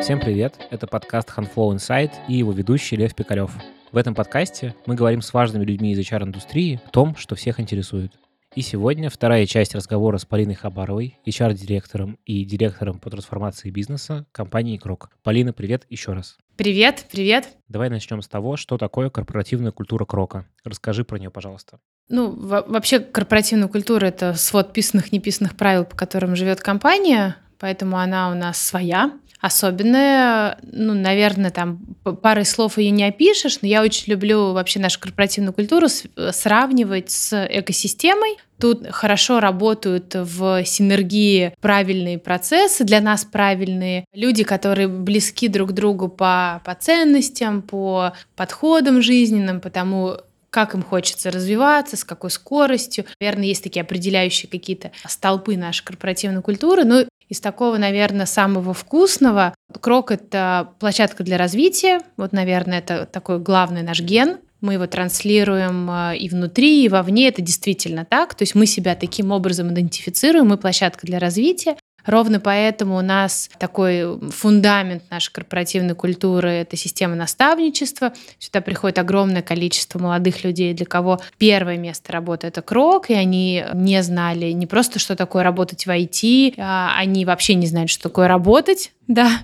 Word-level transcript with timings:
Всем 0.00 0.20
привет! 0.20 0.54
Это 0.70 0.86
подкаст 0.86 1.28
Handflow 1.36 1.74
Insight 1.74 2.12
и 2.28 2.34
его 2.34 2.52
ведущий 2.52 2.96
Лев 2.96 3.14
Пикалев. 3.14 3.50
В 3.90 3.96
этом 3.96 4.14
подкасте 4.14 4.74
мы 4.86 4.94
говорим 4.94 5.20
с 5.20 5.34
важными 5.34 5.64
людьми 5.64 5.92
из 5.92 5.98
HR-индустрии 5.98 6.80
о 6.86 6.88
том, 6.90 7.16
что 7.16 7.34
всех 7.34 7.58
интересует. 7.58 8.12
И 8.54 8.62
сегодня 8.62 9.10
вторая 9.10 9.44
часть 9.44 9.74
разговора 9.74 10.18
с 10.18 10.24
Полиной 10.24 10.54
Хабаровой, 10.54 11.18
HR-директором 11.26 12.18
и 12.24 12.44
директором 12.44 13.00
по 13.00 13.10
трансформации 13.10 13.70
бизнеса 13.70 14.24
компании 14.32 14.78
Крок. 14.78 15.10
Полина, 15.22 15.52
привет 15.52 15.84
еще 15.90 16.12
раз. 16.12 16.38
Привет, 16.56 17.06
привет. 17.10 17.48
Давай 17.68 17.90
начнем 17.90 18.22
с 18.22 18.28
того, 18.28 18.56
что 18.56 18.78
такое 18.78 19.10
корпоративная 19.10 19.72
культура 19.72 20.04
Крока. 20.04 20.46
Расскажи 20.64 21.04
про 21.04 21.18
нее, 21.18 21.30
пожалуйста. 21.30 21.80
Ну, 22.08 22.30
вообще 22.30 23.00
корпоративная 23.00 23.68
культура— 23.68 24.06
это 24.06 24.32
свод 24.34 24.72
писанных, 24.72 25.12
неписанных 25.12 25.56
правил, 25.56 25.84
по 25.84 25.96
которым 25.96 26.36
живет 26.36 26.60
компания, 26.60 27.36
поэтому 27.58 27.98
она 27.98 28.30
у 28.30 28.34
нас 28.34 28.60
своя 28.60 29.12
особенная. 29.40 30.58
Ну, 30.62 30.94
наверное, 30.94 31.50
там 31.50 31.78
парой 32.22 32.44
слов 32.44 32.78
ее 32.78 32.90
не 32.90 33.04
опишешь, 33.04 33.58
но 33.62 33.68
я 33.68 33.82
очень 33.82 34.10
люблю 34.12 34.52
вообще 34.52 34.80
нашу 34.80 35.00
корпоративную 35.00 35.52
культуру 35.52 35.86
сравнивать 36.32 37.10
с 37.10 37.46
экосистемой. 37.48 38.38
Тут 38.60 38.88
хорошо 38.90 39.38
работают 39.38 40.14
в 40.14 40.64
синергии 40.64 41.54
правильные 41.60 42.18
процессы, 42.18 42.82
для 42.82 43.00
нас 43.00 43.24
правильные. 43.24 44.04
Люди, 44.12 44.42
которые 44.42 44.88
близки 44.88 45.46
друг 45.46 45.72
другу 45.72 46.08
по, 46.08 46.60
по 46.64 46.74
ценностям, 46.74 47.62
по 47.62 48.14
подходам 48.34 49.00
жизненным, 49.00 49.60
потому 49.60 50.16
как 50.50 50.74
им 50.74 50.82
хочется 50.82 51.30
развиваться, 51.30 51.96
с 51.96 52.04
какой 52.04 52.30
скоростью. 52.30 53.04
Наверное, 53.20 53.46
есть 53.46 53.62
такие 53.62 53.82
определяющие 53.82 54.50
какие-то 54.50 54.92
столпы 55.06 55.56
нашей 55.56 55.84
корпоративной 55.84 56.42
культуры. 56.42 56.84
Но 56.84 57.04
из 57.28 57.40
такого, 57.40 57.76
наверное, 57.76 58.26
самого 58.26 58.72
вкусного 58.74 59.54
Крок— 59.80 60.10
это 60.12 60.70
площадка 60.78 61.24
для 61.24 61.36
развития. 61.36 62.00
Вот, 62.16 62.32
наверное, 62.32 62.78
это 62.78 63.04
такой 63.04 63.38
главный 63.38 63.82
наш 63.82 64.00
ген. 64.00 64.38
Мы 64.60 64.74
его 64.74 64.86
транслируем 64.86 65.88
э, 65.90 66.16
и 66.16 66.28
внутри, 66.28 66.84
и 66.84 66.88
вовне. 66.88 67.28
Это 67.28 67.42
действительно 67.42 68.04
так. 68.04 68.34
То 68.34 68.42
есть 68.42 68.54
мы 68.54 68.66
себя 68.66 68.94
таким 68.96 69.30
образом 69.30 69.72
идентифицируем. 69.72 70.48
Мы 70.48 70.56
площадка 70.56 71.06
для 71.06 71.18
развития. 71.18 71.76
Ровно 72.08 72.40
поэтому 72.40 72.96
у 72.96 73.02
нас 73.02 73.50
такой 73.58 74.18
фундамент 74.30 75.02
нашей 75.10 75.30
корпоративной 75.30 75.94
культуры— 75.94 76.48
это 76.52 76.74
система 76.74 77.14
наставничества. 77.14 78.14
Сюда 78.38 78.62
приходит 78.62 78.98
огромное 78.98 79.42
количество 79.42 79.98
молодых 79.98 80.42
людей, 80.42 80.72
для 80.72 80.86
кого 80.86 81.20
первое 81.36 81.76
место 81.76 82.10
работы— 82.10 82.46
это 82.48 82.62
крок, 82.62 83.10
и 83.10 83.14
они 83.14 83.62
не 83.74 84.02
знали 84.02 84.52
не 84.52 84.66
просто, 84.66 84.98
что 84.98 85.16
такое 85.16 85.42
работать 85.42 85.84
в 85.84 85.90
IT, 85.90 86.54
а 86.56 86.94
они 86.96 87.26
вообще 87.26 87.52
не 87.52 87.66
знают, 87.66 87.90
что 87.90 88.04
такое 88.04 88.26
работать, 88.26 88.92
да, 89.08 89.42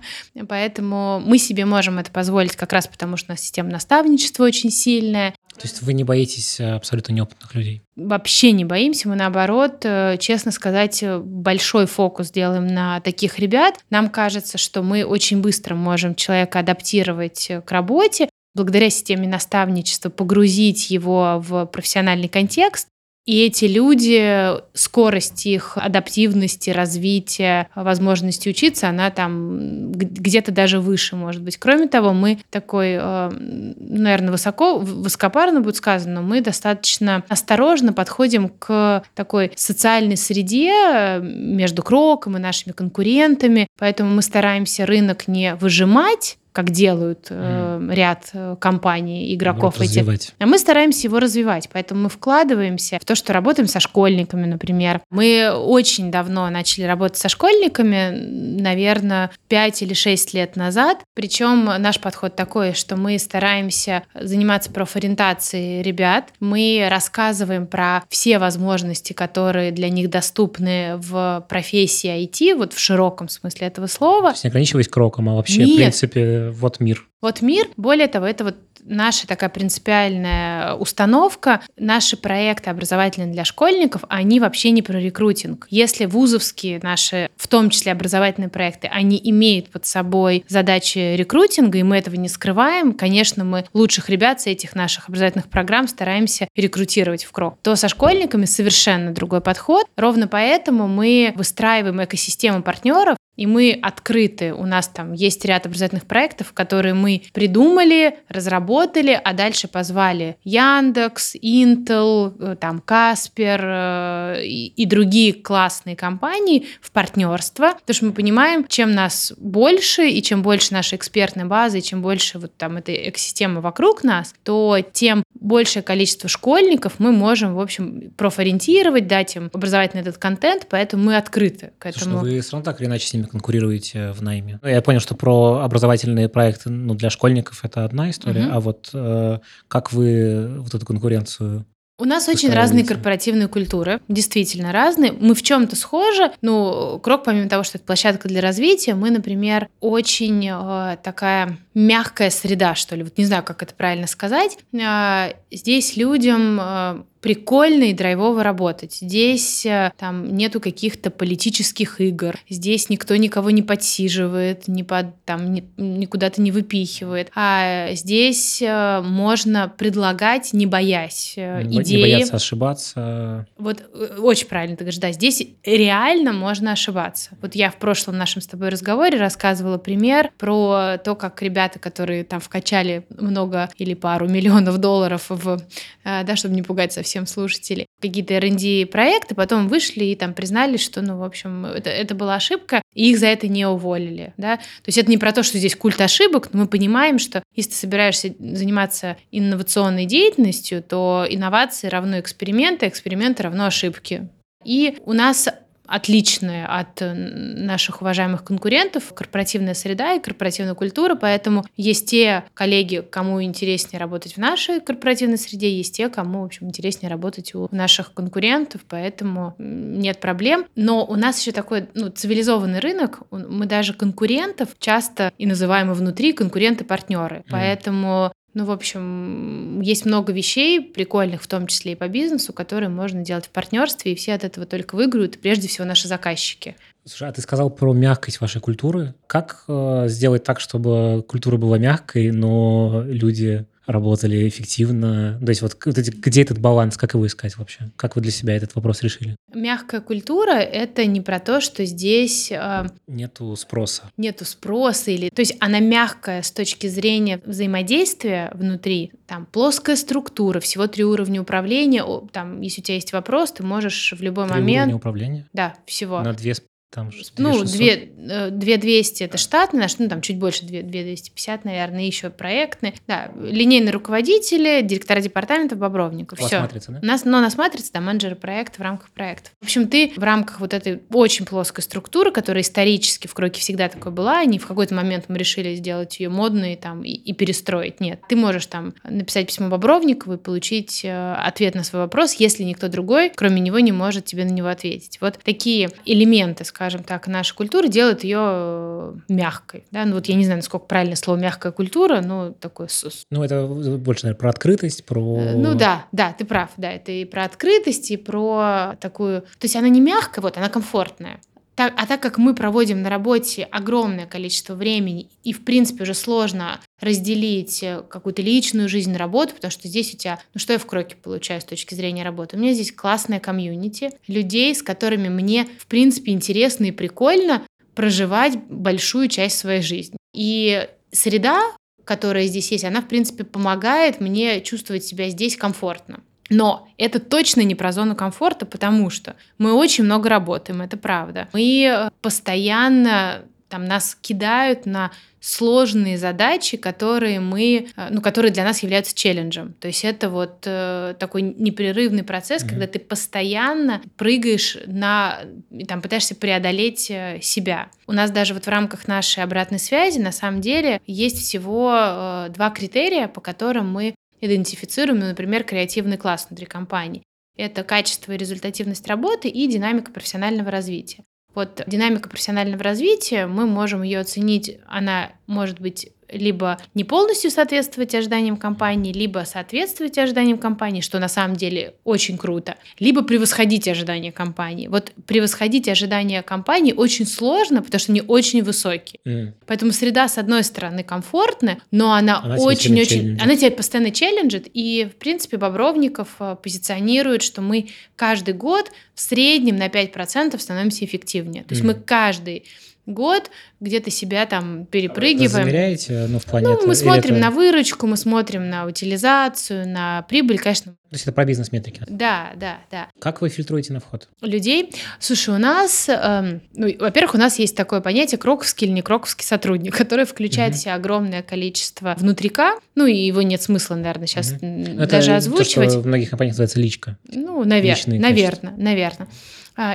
поэтому 0.48 1.20
мы 1.24 1.38
себе 1.38 1.64
можем 1.64 1.98
это 1.98 2.10
позволить 2.10 2.54
как 2.54 2.72
раз 2.72 2.86
потому, 2.86 3.16
что 3.16 3.30
у 3.30 3.32
нас 3.32 3.40
система 3.40 3.70
наставничества 3.70 4.44
очень 4.44 4.70
сильная. 4.70 5.30
То 5.54 5.62
есть 5.62 5.82
вы 5.82 5.94
не 5.94 6.04
боитесь 6.04 6.60
э, 6.60 6.72
абсолютно 6.72 7.12
неопытных 7.12 7.54
людей? 7.54 7.82
Вообще 7.96 8.52
не 8.52 8.64
боимся, 8.64 9.08
мы 9.08 9.16
наоборот, 9.16 9.78
э, 9.84 10.16
честно 10.18 10.52
сказать, 10.52 11.02
большой 11.20 11.86
фокус 11.86 12.30
делаем 12.30 12.66
на 12.66 13.00
таких 13.00 13.38
ребят. 13.38 13.78
Нам 13.88 14.10
кажется, 14.10 14.58
что 14.58 14.82
мы 14.82 15.04
очень 15.04 15.40
быстро 15.40 15.74
можем 15.74 16.14
человека 16.14 16.58
адаптировать 16.58 17.50
к 17.64 17.70
работе, 17.72 18.28
благодаря 18.54 18.90
системе 18.90 19.28
наставничества 19.28 20.10
погрузить 20.10 20.90
его 20.90 21.36
в 21.38 21.66
профессиональный 21.66 22.28
контекст, 22.28 22.88
и 23.26 23.42
эти 23.46 23.64
люди, 23.64 24.50
скорость 24.74 25.46
их 25.46 25.78
адаптивности, 25.78 26.70
развития, 26.70 27.68
возможности 27.74 28.50
учиться, 28.50 28.88
она 28.88 29.10
там 29.10 29.92
где-то 29.92 30.52
даже 30.52 30.78
выше 30.78 31.16
может 31.16 31.40
быть. 31.40 31.56
Кроме 31.56 31.88
того, 31.88 32.12
мы 32.12 32.38
такой, 32.50 32.98
э, 33.00 33.30
наверное, 33.30 34.30
высоко, 34.30 34.78
высокопарно 34.78 35.62
будет 35.62 35.76
сказано, 35.76 36.20
мы 36.20 36.42
достаточно 36.42 37.24
осторожно 37.28 37.94
подходим 37.94 38.50
к 38.50 39.02
такой 39.14 39.52
социальной 39.56 40.18
среде 40.18 41.18
между 41.22 41.82
Кроком 41.82 42.36
и 42.36 42.40
нашими 42.40 42.72
конкурентами, 42.72 43.68
поэтому 43.78 44.14
мы 44.14 44.20
стараемся 44.22 44.84
рынок 44.84 45.28
не 45.28 45.54
выжимать, 45.54 46.36
как 46.54 46.70
делают 46.70 47.26
э, 47.30 47.88
ряд 47.90 48.30
э, 48.32 48.54
компаний, 48.60 49.34
игроков 49.34 49.80
этих. 49.80 50.30
А 50.38 50.46
мы 50.46 50.56
стараемся 50.56 51.08
его 51.08 51.18
развивать, 51.18 51.68
поэтому 51.72 52.02
мы 52.02 52.08
вкладываемся 52.08 53.00
в 53.02 53.04
то, 53.04 53.16
что 53.16 53.32
работаем 53.32 53.66
со 53.66 53.80
школьниками, 53.80 54.46
например. 54.46 55.00
Мы 55.10 55.50
очень 55.50 56.12
давно 56.12 56.48
начали 56.50 56.84
работать 56.84 57.18
со 57.18 57.28
школьниками, 57.28 58.60
наверное, 58.60 59.32
5 59.48 59.82
или 59.82 59.94
6 59.94 60.34
лет 60.34 60.54
назад. 60.54 60.98
Причем 61.14 61.64
наш 61.64 61.98
подход 61.98 62.36
такой, 62.36 62.72
что 62.74 62.94
мы 62.94 63.18
стараемся 63.18 64.04
заниматься 64.14 64.70
профориентацией 64.70 65.82
ребят. 65.82 66.28
Мы 66.38 66.86
рассказываем 66.88 67.66
про 67.66 68.04
все 68.08 68.38
возможности, 68.38 69.12
которые 69.12 69.72
для 69.72 69.88
них 69.88 70.08
доступны 70.08 70.98
в 70.98 71.44
профессии 71.48 72.10
IT, 72.24 72.54
вот 72.54 72.74
в 72.74 72.78
широком 72.78 73.28
смысле 73.28 73.66
этого 73.66 73.88
слова. 73.88 74.28
То 74.28 74.34
есть 74.34 74.44
не 74.44 74.50
ограничиваясь 74.50 74.86
кроком, 74.86 75.28
а 75.30 75.34
вообще, 75.34 75.64
Нет. 75.64 75.72
в 75.72 75.76
принципе, 75.76 76.43
вот 76.50 76.80
мир. 76.80 77.06
Вот 77.20 77.40
мир, 77.40 77.68
более 77.76 78.06
того, 78.06 78.26
это 78.26 78.44
вот 78.44 78.56
наша 78.84 79.26
такая 79.26 79.48
принципиальная 79.48 80.74
установка, 80.74 81.62
наши 81.78 82.16
проекты 82.16 82.68
образовательные 82.68 83.32
для 83.32 83.44
школьников, 83.44 84.04
они 84.08 84.40
вообще 84.40 84.70
не 84.72 84.82
про 84.82 84.98
рекрутинг. 84.98 85.66
Если 85.70 86.04
вузовские 86.04 86.80
наши, 86.82 87.30
в 87.36 87.48
том 87.48 87.70
числе 87.70 87.92
образовательные 87.92 88.50
проекты, 88.50 88.88
они 88.88 89.18
имеют 89.24 89.70
под 89.70 89.86
собой 89.86 90.44
задачи 90.48 91.16
рекрутинга, 91.16 91.78
и 91.78 91.82
мы 91.82 91.96
этого 91.96 92.16
не 92.16 92.28
скрываем, 92.28 92.92
конечно, 92.92 93.42
мы 93.42 93.64
лучших 93.72 94.10
ребят 94.10 94.42
с 94.42 94.46
этих 94.46 94.74
наших 94.74 95.08
образовательных 95.08 95.48
программ 95.48 95.88
стараемся 95.88 96.48
рекрутировать 96.54 97.24
в 97.24 97.32
КРО, 97.32 97.56
то 97.62 97.74
со 97.74 97.88
школьниками 97.88 98.44
совершенно 98.44 99.12
другой 99.12 99.40
подход. 99.40 99.86
Ровно 99.96 100.28
поэтому 100.28 100.88
мы 100.88 101.32
выстраиваем 101.36 102.04
экосистему 102.04 102.62
партнеров, 102.62 103.16
и 103.36 103.46
мы 103.46 103.78
открыты. 103.80 104.54
У 104.54 104.66
нас 104.66 104.88
там 104.88 105.12
есть 105.12 105.44
ряд 105.44 105.66
образовательных 105.66 106.06
проектов, 106.06 106.52
которые 106.52 106.94
мы 106.94 107.22
придумали, 107.32 108.18
разработали, 108.28 109.20
а 109.22 109.32
дальше 109.32 109.68
позвали 109.68 110.36
Яндекс, 110.44 111.34
Intel, 111.36 112.34
э, 112.38 112.56
там 112.56 112.80
Каспер 112.80 113.60
э, 113.64 114.44
и 114.44 114.86
другие 114.86 115.32
классные 115.32 115.96
компании 115.96 116.66
в 116.80 116.90
партнерство, 116.90 117.74
потому 117.80 117.94
что 117.94 118.06
мы 118.06 118.12
понимаем, 118.12 118.66
чем 118.68 118.92
нас 118.92 119.32
больше 119.36 120.08
и 120.08 120.22
чем 120.22 120.42
больше 120.42 120.72
наша 120.72 120.96
экспертная 120.96 121.46
база 121.46 121.78
и 121.78 121.82
чем 121.82 122.02
больше 122.02 122.38
вот 122.38 122.56
там 122.56 122.76
этой 122.76 123.10
экосистемы 123.10 123.60
вокруг 123.60 124.04
нас, 124.04 124.34
то 124.42 124.78
тем 124.92 125.24
большее 125.34 125.82
количество 125.82 126.28
школьников 126.28 126.94
мы 126.98 127.12
можем, 127.12 127.54
в 127.54 127.60
общем, 127.60 128.12
профориентировать, 128.16 129.06
дать 129.06 129.36
им 129.36 129.50
образовательный 129.52 130.02
этот 130.02 130.18
контент, 130.18 130.66
поэтому 130.70 131.04
мы 131.04 131.16
открыты 131.16 131.72
к 131.78 131.86
этому. 131.86 132.04
Слушай, 132.04 132.14
ну 132.14 132.36
вы 132.36 132.40
все 132.40 132.52
равно 132.52 132.64
так 132.64 132.80
или 132.80 132.88
иначе 132.88 133.08
с 133.08 133.12
ними 133.12 133.23
конкурируете 133.26 134.12
в 134.12 134.22
найме. 134.22 134.58
Ну, 134.62 134.68
я 134.68 134.82
понял, 134.82 135.00
что 135.00 135.14
про 135.14 135.60
образовательные 135.62 136.28
проекты 136.28 136.70
ну, 136.70 136.94
для 136.94 137.10
школьников 137.10 137.64
это 137.64 137.84
одна 137.84 138.10
история, 138.10 138.46
угу. 138.46 138.54
а 138.54 138.60
вот 138.60 138.90
э, 138.92 139.38
как 139.68 139.92
вы 139.92 140.60
вот 140.60 140.74
эту 140.74 140.86
конкуренцию 140.86 141.66
у 141.96 142.04
нас 142.06 142.28
очень 142.28 142.52
разные 142.52 142.84
корпоративные 142.84 143.46
культуры, 143.46 144.00
действительно 144.08 144.72
разные. 144.72 145.12
Мы 145.12 145.34
в 145.34 145.42
чем-то 145.42 145.76
схожи. 145.76 146.32
Ну, 146.42 146.98
Крок, 147.00 147.22
помимо 147.24 147.48
того, 147.48 147.62
что 147.62 147.78
это 147.78 147.86
площадка 147.86 148.26
для 148.26 148.40
развития, 148.40 148.94
мы, 148.94 149.10
например, 149.10 149.68
очень 149.80 150.48
э, 150.50 150.96
такая 151.04 151.58
мягкая 151.72 152.30
среда, 152.30 152.74
что 152.74 152.96
ли. 152.96 153.04
Вот 153.04 153.16
не 153.16 153.24
знаю, 153.24 153.44
как 153.44 153.62
это 153.62 153.74
правильно 153.74 154.08
сказать. 154.08 154.58
Э, 154.72 155.34
здесь 155.52 155.96
людям 155.96 156.58
э, 156.60 157.02
прикольно 157.24 157.84
и 157.84 157.94
драйвово 157.94 158.42
работать. 158.42 158.96
Здесь 158.96 159.64
э, 159.64 159.92
там 159.96 160.36
нету 160.36 160.60
каких-то 160.60 161.10
политических 161.10 162.02
игр. 162.02 162.36
Здесь 162.50 162.90
никто 162.90 163.16
никого 163.16 163.48
не 163.48 163.62
подсиживает, 163.62 164.68
не 164.68 164.82
под, 164.82 165.06
там, 165.24 165.54
ни, 165.54 165.64
никуда-то 165.78 166.42
не 166.42 166.50
выпихивает. 166.50 167.30
А 167.34 167.92
здесь 167.92 168.60
э, 168.60 169.00
можно 169.00 169.72
предлагать, 169.74 170.52
не 170.52 170.66
боясь 170.66 171.32
э, 171.38 171.62
не 171.62 171.78
идеи. 171.84 171.96
Не 171.96 172.02
бояться 172.02 172.36
ошибаться. 172.36 173.46
Вот 173.56 173.82
очень 174.18 174.46
правильно 174.48 174.76
ты 174.76 174.84
говоришь, 174.84 175.00
да, 175.00 175.12
здесь 175.12 175.46
реально 175.64 176.32
можно 176.32 176.72
ошибаться. 176.72 177.30
Вот 177.40 177.54
я 177.54 177.70
в 177.70 177.76
прошлом 177.76 178.18
нашем 178.18 178.42
с 178.42 178.46
тобой 178.46 178.68
разговоре 178.68 179.18
рассказывала 179.18 179.78
пример 179.78 180.30
про 180.36 180.98
то, 181.02 181.14
как 181.14 181.40
ребята, 181.40 181.78
которые 181.78 182.24
там 182.24 182.40
вкачали 182.40 183.06
много 183.10 183.70
или 183.78 183.94
пару 183.94 184.28
миллионов 184.28 184.78
долларов 184.78 185.26
в, 185.28 185.62
да, 186.04 186.36
чтобы 186.36 186.54
не 186.54 186.62
пугать 186.62 186.92
совсем 186.92 187.14
всем 187.14 187.26
слушателей, 187.28 187.86
какие-то 188.08 188.34
R&D 188.34 188.86
проекты, 188.86 189.34
потом 189.34 189.68
вышли 189.68 190.04
и 190.04 190.16
там 190.16 190.34
признали, 190.34 190.76
что, 190.76 191.02
ну, 191.02 191.18
в 191.18 191.22
общем, 191.22 191.66
это, 191.66 191.90
это 191.90 192.14
была 192.14 192.36
ошибка, 192.36 192.82
и 192.94 193.10
их 193.10 193.18
за 193.18 193.26
это 193.26 193.48
не 193.48 193.66
уволили, 193.66 194.32
да. 194.36 194.56
То 194.56 194.86
есть 194.86 194.98
это 194.98 195.10
не 195.10 195.18
про 195.18 195.32
то, 195.32 195.42
что 195.42 195.58
здесь 195.58 195.76
культ 195.76 196.00
ошибок, 196.00 196.50
но 196.52 196.60
мы 196.60 196.66
понимаем, 196.66 197.18
что 197.18 197.42
если 197.54 197.70
ты 197.70 197.76
собираешься 197.76 198.34
заниматься 198.38 199.16
инновационной 199.30 200.06
деятельностью, 200.06 200.82
то 200.82 201.26
инновации 201.28 201.88
равно 201.88 202.20
эксперименты, 202.20 202.88
эксперименты 202.88 203.42
равно 203.42 203.66
ошибки. 203.66 204.28
И 204.64 204.98
у 205.04 205.12
нас 205.12 205.48
отличная 205.86 206.66
от 206.66 207.00
наших 207.00 208.00
уважаемых 208.00 208.44
конкурентов, 208.44 209.12
корпоративная 209.14 209.74
среда 209.74 210.14
и 210.14 210.20
корпоративная 210.20 210.74
культура, 210.74 211.14
поэтому 211.14 211.64
есть 211.76 212.10
те 212.10 212.44
коллеги, 212.54 213.02
кому 213.08 213.42
интереснее 213.42 214.00
работать 214.00 214.34
в 214.34 214.38
нашей 214.38 214.80
корпоративной 214.80 215.38
среде, 215.38 215.74
есть 215.74 215.96
те, 215.96 216.08
кому, 216.08 216.42
в 216.42 216.44
общем, 216.44 216.68
интереснее 216.68 217.10
работать 217.10 217.54
у 217.54 217.68
наших 217.70 218.14
конкурентов, 218.14 218.82
поэтому 218.88 219.54
нет 219.58 220.20
проблем. 220.20 220.66
Но 220.74 221.04
у 221.04 221.16
нас 221.16 221.40
еще 221.40 221.52
такой 221.52 221.88
ну, 221.94 222.08
цивилизованный 222.08 222.80
рынок, 222.80 223.22
мы 223.30 223.66
даже 223.66 223.94
конкурентов 223.94 224.70
часто 224.78 225.32
и 225.38 225.46
называем 225.46 225.90
и 225.90 225.94
внутри 225.94 226.32
конкуренты-партнеры, 226.32 227.38
mm. 227.38 227.44
поэтому 227.50 228.32
ну, 228.54 228.64
в 228.64 228.70
общем, 228.70 229.80
есть 229.80 230.06
много 230.06 230.32
вещей 230.32 230.80
прикольных, 230.80 231.42
в 231.42 231.48
том 231.48 231.66
числе 231.66 231.92
и 231.92 231.96
по 231.96 232.08
бизнесу, 232.08 232.52
которые 232.52 232.88
можно 232.88 233.22
делать 233.22 233.46
в 233.46 233.50
партнерстве, 233.50 234.12
и 234.12 234.14
все 234.14 234.32
от 234.34 234.44
этого 234.44 234.64
только 234.64 234.94
выиграют, 234.94 235.40
прежде 235.40 235.66
всего 235.66 235.84
наши 235.84 236.06
заказчики. 236.06 236.76
Слушай, 237.04 237.28
а 237.28 237.32
ты 237.32 237.42
сказал 237.42 237.68
про 237.68 237.92
мягкость 237.92 238.40
вашей 238.40 238.60
культуры. 238.60 239.14
Как 239.26 239.64
э, 239.68 240.04
сделать 240.08 240.44
так, 240.44 240.60
чтобы 240.60 241.24
культура 241.26 241.56
была 241.56 241.78
мягкой, 241.78 242.30
но 242.30 243.02
люди 243.04 243.66
работали 243.86 244.48
эффективно? 244.48 245.38
То 245.44 245.50
есть 245.50 245.62
вот 245.62 245.76
где 245.76 246.42
этот 246.42 246.58
баланс, 246.58 246.96
как 246.96 247.14
его 247.14 247.26
искать 247.26 247.56
вообще? 247.56 247.90
Как 247.96 248.16
вы 248.16 248.22
для 248.22 248.32
себя 248.32 248.56
этот 248.56 248.74
вопрос 248.74 249.02
решили? 249.02 249.36
Мягкая 249.54 250.00
культура— 250.00 250.52
это 250.52 251.06
не 251.06 251.20
про 251.20 251.38
то, 251.38 251.60
что 251.60 251.84
здесь... 251.84 252.50
Э, 252.50 252.86
нету 253.06 253.54
спроса. 253.56 254.02
Нету 254.16 254.44
спроса. 254.44 255.10
Или, 255.10 255.28
то 255.28 255.42
есть 255.42 255.56
она 255.60 255.80
мягкая 255.80 256.42
с 256.42 256.50
точки 256.50 256.86
зрения 256.86 257.40
взаимодействия 257.44 258.50
внутри. 258.54 259.12
Там 259.26 259.46
плоская 259.46 259.96
структура, 259.96 260.60
всего 260.60 260.86
три 260.86 261.04
уровня 261.04 261.40
управления. 261.40 262.04
Там, 262.32 262.60
если 262.60 262.80
у 262.80 262.84
тебя 262.84 262.94
есть 262.96 263.12
вопрос, 263.12 263.52
ты 263.52 263.62
можешь 263.62 264.12
в 264.12 264.22
любой 264.22 264.46
три 264.46 264.54
момент... 264.54 264.82
уровня 264.82 264.96
управления? 264.96 265.48
Да, 265.52 265.74
всего. 265.86 266.20
На 266.22 266.32
две 266.32 266.54
там 266.94 267.10
ну, 267.38 267.64
2200 267.64 269.24
это 269.24 269.36
штатный 269.36 269.80
наш, 269.80 269.98
ну, 269.98 270.08
там 270.08 270.20
чуть 270.20 270.38
больше 270.38 270.64
2250, 270.64 271.64
наверное, 271.64 272.04
еще 272.04 272.30
проектные. 272.30 272.94
Да, 273.08 273.30
линейные 273.36 273.90
руководители, 273.90 274.80
директора 274.82 275.20
департаментов, 275.20 275.78
Бобровников. 275.78 276.38
Все. 276.38 276.60
Матрица, 276.60 276.92
да? 276.92 277.00
У 277.02 277.04
нас, 277.06 277.24
но 277.24 277.38
у 277.38 277.40
нас 277.40 277.56
матрица, 277.56 277.92
да, 277.94 278.00
менеджеры 278.00 278.36
проекта 278.36 278.78
в 278.78 278.82
рамках 278.82 279.10
проекта. 279.10 279.50
В 279.60 279.64
общем, 279.64 279.88
ты 279.88 280.12
в 280.16 280.22
рамках 280.22 280.60
вот 280.60 280.72
этой 280.72 281.02
очень 281.12 281.46
плоской 281.46 281.82
структуры, 281.82 282.30
которая 282.30 282.62
исторически 282.62 283.26
в 283.26 283.34
Кроке 283.34 283.60
всегда 283.60 283.88
такой 283.88 284.12
была, 284.12 284.42
и 284.42 284.46
не 284.46 284.60
в 284.60 284.66
какой-то 284.66 284.94
момент 284.94 285.24
мы 285.28 285.36
решили 285.36 285.74
сделать 285.74 286.20
ее 286.20 286.28
модной 286.28 286.76
там, 286.76 287.02
и, 287.02 287.10
и 287.10 287.32
перестроить. 287.32 288.00
Нет, 288.00 288.20
ты 288.28 288.36
можешь 288.36 288.66
там 288.66 288.94
написать 289.02 289.48
письмо 289.48 289.68
Бобровникову 289.68 290.34
и 290.34 290.38
получить 290.38 291.04
э, 291.04 291.34
ответ 291.34 291.74
на 291.74 291.82
свой 291.82 292.02
вопрос, 292.02 292.34
если 292.34 292.62
никто 292.62 292.86
другой, 292.88 293.32
кроме 293.34 293.60
него, 293.60 293.80
не 293.80 293.92
может 293.92 294.26
тебе 294.26 294.44
на 294.44 294.50
него 294.50 294.68
ответить. 294.68 295.18
Вот 295.20 295.40
такие 295.42 295.90
элементы, 296.04 296.64
скажем, 296.64 296.83
скажем 296.84 297.02
так, 297.02 297.28
наша 297.28 297.54
культура 297.54 297.88
делает 297.88 298.24
ее 298.24 298.38
э, 298.40 299.14
мягкой. 299.30 299.86
Да? 299.90 300.04
Ну 300.04 300.16
вот 300.16 300.26
я 300.26 300.34
не 300.34 300.44
знаю, 300.44 300.58
насколько 300.58 300.84
правильно 300.84 301.16
слово 301.16 301.38
мягкая 301.38 301.72
культура, 301.72 302.20
но 302.20 302.50
такой... 302.50 302.88
Ну 303.30 303.42
это 303.42 303.66
больше, 303.66 304.26
наверное, 304.26 304.38
про 304.38 304.50
открытость, 304.50 305.06
про... 305.06 305.38
Э, 305.38 305.56
ну 305.56 305.74
да, 305.74 306.04
да, 306.12 306.34
ты 306.36 306.44
прав, 306.44 306.68
да, 306.76 306.92
это 306.92 307.10
и 307.10 307.24
про 307.24 307.44
открытость, 307.44 308.10
и 308.10 308.18
про 308.18 308.96
такую... 309.00 309.40
То 309.40 309.62
есть 309.62 309.76
она 309.76 309.88
не 309.88 310.02
мягкая, 310.02 310.42
вот, 310.42 310.58
она 310.58 310.68
комфортная. 310.68 311.40
Так, 311.74 311.92
а 311.96 312.06
так 312.06 312.22
как 312.22 312.38
мы 312.38 312.54
проводим 312.54 313.02
на 313.02 313.10
работе 313.10 313.64
огромное 313.64 314.26
количество 314.26 314.74
времени, 314.74 315.28
и, 315.42 315.52
в 315.52 315.64
принципе, 315.64 316.04
уже 316.04 316.14
сложно 316.14 316.80
разделить 317.00 317.82
э, 317.82 318.02
какую-то 318.08 318.42
личную 318.42 318.88
жизнь 318.88 319.10
на 319.10 319.18
работу, 319.18 319.54
потому 319.54 319.72
что 319.72 319.88
здесь 319.88 320.14
у 320.14 320.16
тебя, 320.16 320.38
ну 320.54 320.60
что 320.60 320.72
я 320.72 320.78
в 320.78 320.86
Кроке 320.86 321.16
получаю 321.16 321.60
с 321.60 321.64
точки 321.64 321.94
зрения 321.94 322.22
работы? 322.22 322.56
У 322.56 322.60
меня 322.60 322.74
здесь 322.74 322.92
классная 322.92 323.40
комьюнити, 323.40 324.10
людей, 324.28 324.72
с 324.74 324.82
которыми 324.82 325.28
мне, 325.28 325.66
в 325.78 325.86
принципе, 325.86 326.30
интересно 326.30 326.84
и 326.84 326.92
прикольно 326.92 327.66
проживать 327.94 328.56
большую 328.68 329.28
часть 329.28 329.58
своей 329.58 329.82
жизни. 329.82 330.16
И 330.32 330.88
среда, 331.10 331.60
которая 332.04 332.46
здесь 332.46 332.70
есть, 332.70 332.84
она, 332.84 333.00
в 333.00 333.08
принципе, 333.08 333.42
помогает 333.42 334.20
мне 334.20 334.60
чувствовать 334.60 335.04
себя 335.04 335.28
здесь 335.28 335.56
комфортно. 335.56 336.22
Но 336.50 336.88
это 336.98 337.20
точно 337.20 337.62
не 337.62 337.74
про 337.74 337.92
зону 337.92 338.14
комфорта, 338.14 338.66
потому 338.66 339.10
что 339.10 339.36
мы 339.58 339.72
очень 339.72 340.04
много 340.04 340.28
работаем, 340.28 340.82
это 340.82 340.96
правда. 340.96 341.48
Мы 341.52 341.84
э, 341.84 342.10
постоянно 342.20 343.44
там 343.68 343.86
нас 343.86 344.16
кидают 344.20 344.86
на 344.86 345.10
сложные 345.40 346.16
задачи, 346.16 346.76
которые 346.76 347.40
мы, 347.40 347.88
э, 347.96 348.08
ну, 348.10 348.20
которые 348.20 348.52
для 348.52 348.62
нас 348.62 348.82
являются 348.82 349.14
челленджем. 349.14 349.74
То 349.74 349.88
есть 349.88 350.04
это 350.04 350.30
вот 350.30 350.62
э, 350.64 351.14
такой 351.18 351.42
непрерывный 351.42 352.22
процесс, 352.22 352.62
mm-hmm. 352.62 352.68
когда 352.68 352.86
ты 352.86 352.98
постоянно 353.00 354.00
прыгаешь 354.16 354.78
на, 354.86 355.40
там, 355.88 356.02
пытаешься 356.02 356.36
преодолеть 356.36 357.10
э, 357.10 357.40
себя. 357.42 357.88
У 358.06 358.12
нас 358.12 358.30
даже 358.30 358.54
вот 358.54 358.64
в 358.64 358.68
рамках 358.68 359.08
нашей 359.08 359.42
обратной 359.42 359.78
связи 359.78 360.18
на 360.18 360.32
самом 360.32 360.60
деле 360.60 361.00
есть 361.06 361.38
всего 361.38 361.92
э, 361.94 362.48
два 362.50 362.70
критерия, 362.70 363.28
по 363.28 363.40
которым 363.40 363.92
мы 363.92 364.14
идентифицируем, 364.44 365.20
ну, 365.20 365.26
например, 365.26 365.64
креативный 365.64 366.16
класс 366.16 366.46
внутри 366.48 366.66
компании. 366.66 367.22
Это 367.56 367.84
качество 367.84 368.32
и 368.32 368.36
результативность 368.36 369.06
работы 369.06 369.48
и 369.48 369.66
динамика 369.66 370.10
профессионального 370.10 370.70
развития. 370.70 371.24
Вот 371.54 371.82
динамика 371.86 372.28
профессионального 372.28 372.82
развития, 372.82 373.46
мы 373.46 373.66
можем 373.66 374.02
ее 374.02 374.18
оценить, 374.18 374.78
она 374.86 375.32
может 375.46 375.80
быть 375.80 376.10
либо 376.30 376.78
не 376.94 377.04
полностью 377.04 377.50
соответствовать 377.50 378.14
ожиданиям 378.14 378.56
компании, 378.56 379.12
либо 379.12 379.44
соответствовать 379.46 380.18
ожиданиям 380.18 380.58
компании, 380.58 381.00
что 381.00 381.18
на 381.18 381.28
самом 381.28 381.56
деле 381.56 381.94
очень 382.04 382.38
круто, 382.38 382.76
либо 382.98 383.22
превосходить 383.22 383.88
ожидания 383.88 384.32
компании. 384.32 384.88
Вот 384.88 385.12
превосходить 385.26 385.88
ожидания 385.88 386.42
компании 386.42 386.92
очень 386.92 387.26
сложно, 387.26 387.82
потому 387.82 388.00
что 388.00 388.12
они 388.12 388.22
очень 388.26 388.62
высокие. 388.62 389.20
Mm. 389.26 389.52
Поэтому 389.66 389.92
среда, 389.92 390.28
с 390.28 390.38
одной 390.38 390.64
стороны, 390.64 391.04
комфортная, 391.04 391.78
но 391.90 392.12
она 392.12 392.56
очень-очень... 392.58 393.38
Она 393.40 393.56
тебя 393.56 393.70
постоянно 393.70 394.10
челленджит, 394.10 394.68
и, 394.72 395.08
в 395.10 395.16
принципе, 395.16 395.56
Бобровников 395.56 396.36
э, 396.40 396.56
позиционирует, 396.62 397.42
что 397.42 397.60
мы 397.60 397.88
каждый 398.16 398.54
год 398.54 398.90
в 399.14 399.20
среднем 399.20 399.76
на 399.76 399.88
5% 399.88 400.58
становимся 400.58 401.04
эффективнее. 401.04 401.64
То 401.64 401.74
есть 401.74 401.82
mm. 401.82 401.86
мы 401.86 401.94
каждый 401.94 402.64
год, 403.06 403.50
где-то 403.80 404.10
себя 404.10 404.46
там 404.46 404.86
перепрыгиваем. 404.86 405.50
Замеряете, 405.50 406.26
ну, 406.28 406.38
в 406.38 406.44
плане 406.44 406.68
Ну, 406.68 406.86
мы 406.86 406.94
смотрим 406.94 407.34
это... 407.36 407.44
на 407.44 407.50
выручку, 407.50 408.06
мы 408.06 408.16
смотрим 408.16 408.68
на 408.70 408.86
утилизацию, 408.86 409.86
на 409.88 410.22
прибыль, 410.22 410.58
конечно. 410.58 410.92
То 410.92 411.16
есть 411.16 411.24
это 411.24 411.32
про 411.32 411.44
бизнес-метрики? 411.44 412.02
Да, 412.08 412.52
да, 412.56 412.78
да. 412.90 413.08
Как 413.20 413.40
вы 413.40 413.48
фильтруете 413.48 413.92
на 413.92 414.00
вход? 414.00 414.28
Людей? 414.40 414.90
Слушай, 415.20 415.54
у 415.54 415.58
нас, 415.58 416.08
эм, 416.08 416.62
ну, 416.72 416.92
во-первых, 416.98 417.34
у 417.34 417.38
нас 417.38 417.58
есть 417.58 417.76
такое 417.76 418.00
понятие 418.00 418.38
кроковский 418.38 418.88
или 418.88 418.94
не 418.94 419.02
кроковский 419.02 419.44
сотрудник, 419.44 419.96
которое 419.96 420.24
включает 420.24 420.72
угу. 420.72 420.78
в 420.78 420.80
себя 420.80 420.94
огромное 420.94 421.42
количество 421.42 422.16
внутрика, 422.18 422.72
ну, 422.94 423.06
и 423.06 423.14
его 423.14 423.42
нет 423.42 423.62
смысла, 423.62 423.94
наверное, 423.94 424.26
сейчас 424.26 424.52
угу. 424.52 425.06
даже 425.06 425.30
это 425.30 425.36
озвучивать. 425.36 425.88
То, 425.88 425.94
что 425.94 426.00
в 426.00 426.06
многих 426.06 426.30
компаниях 426.30 426.54
называется 426.54 426.80
личка. 426.80 427.16
Ну, 427.28 427.62
навер... 427.64 427.96
наверное, 428.06 428.74
наверное. 428.76 429.28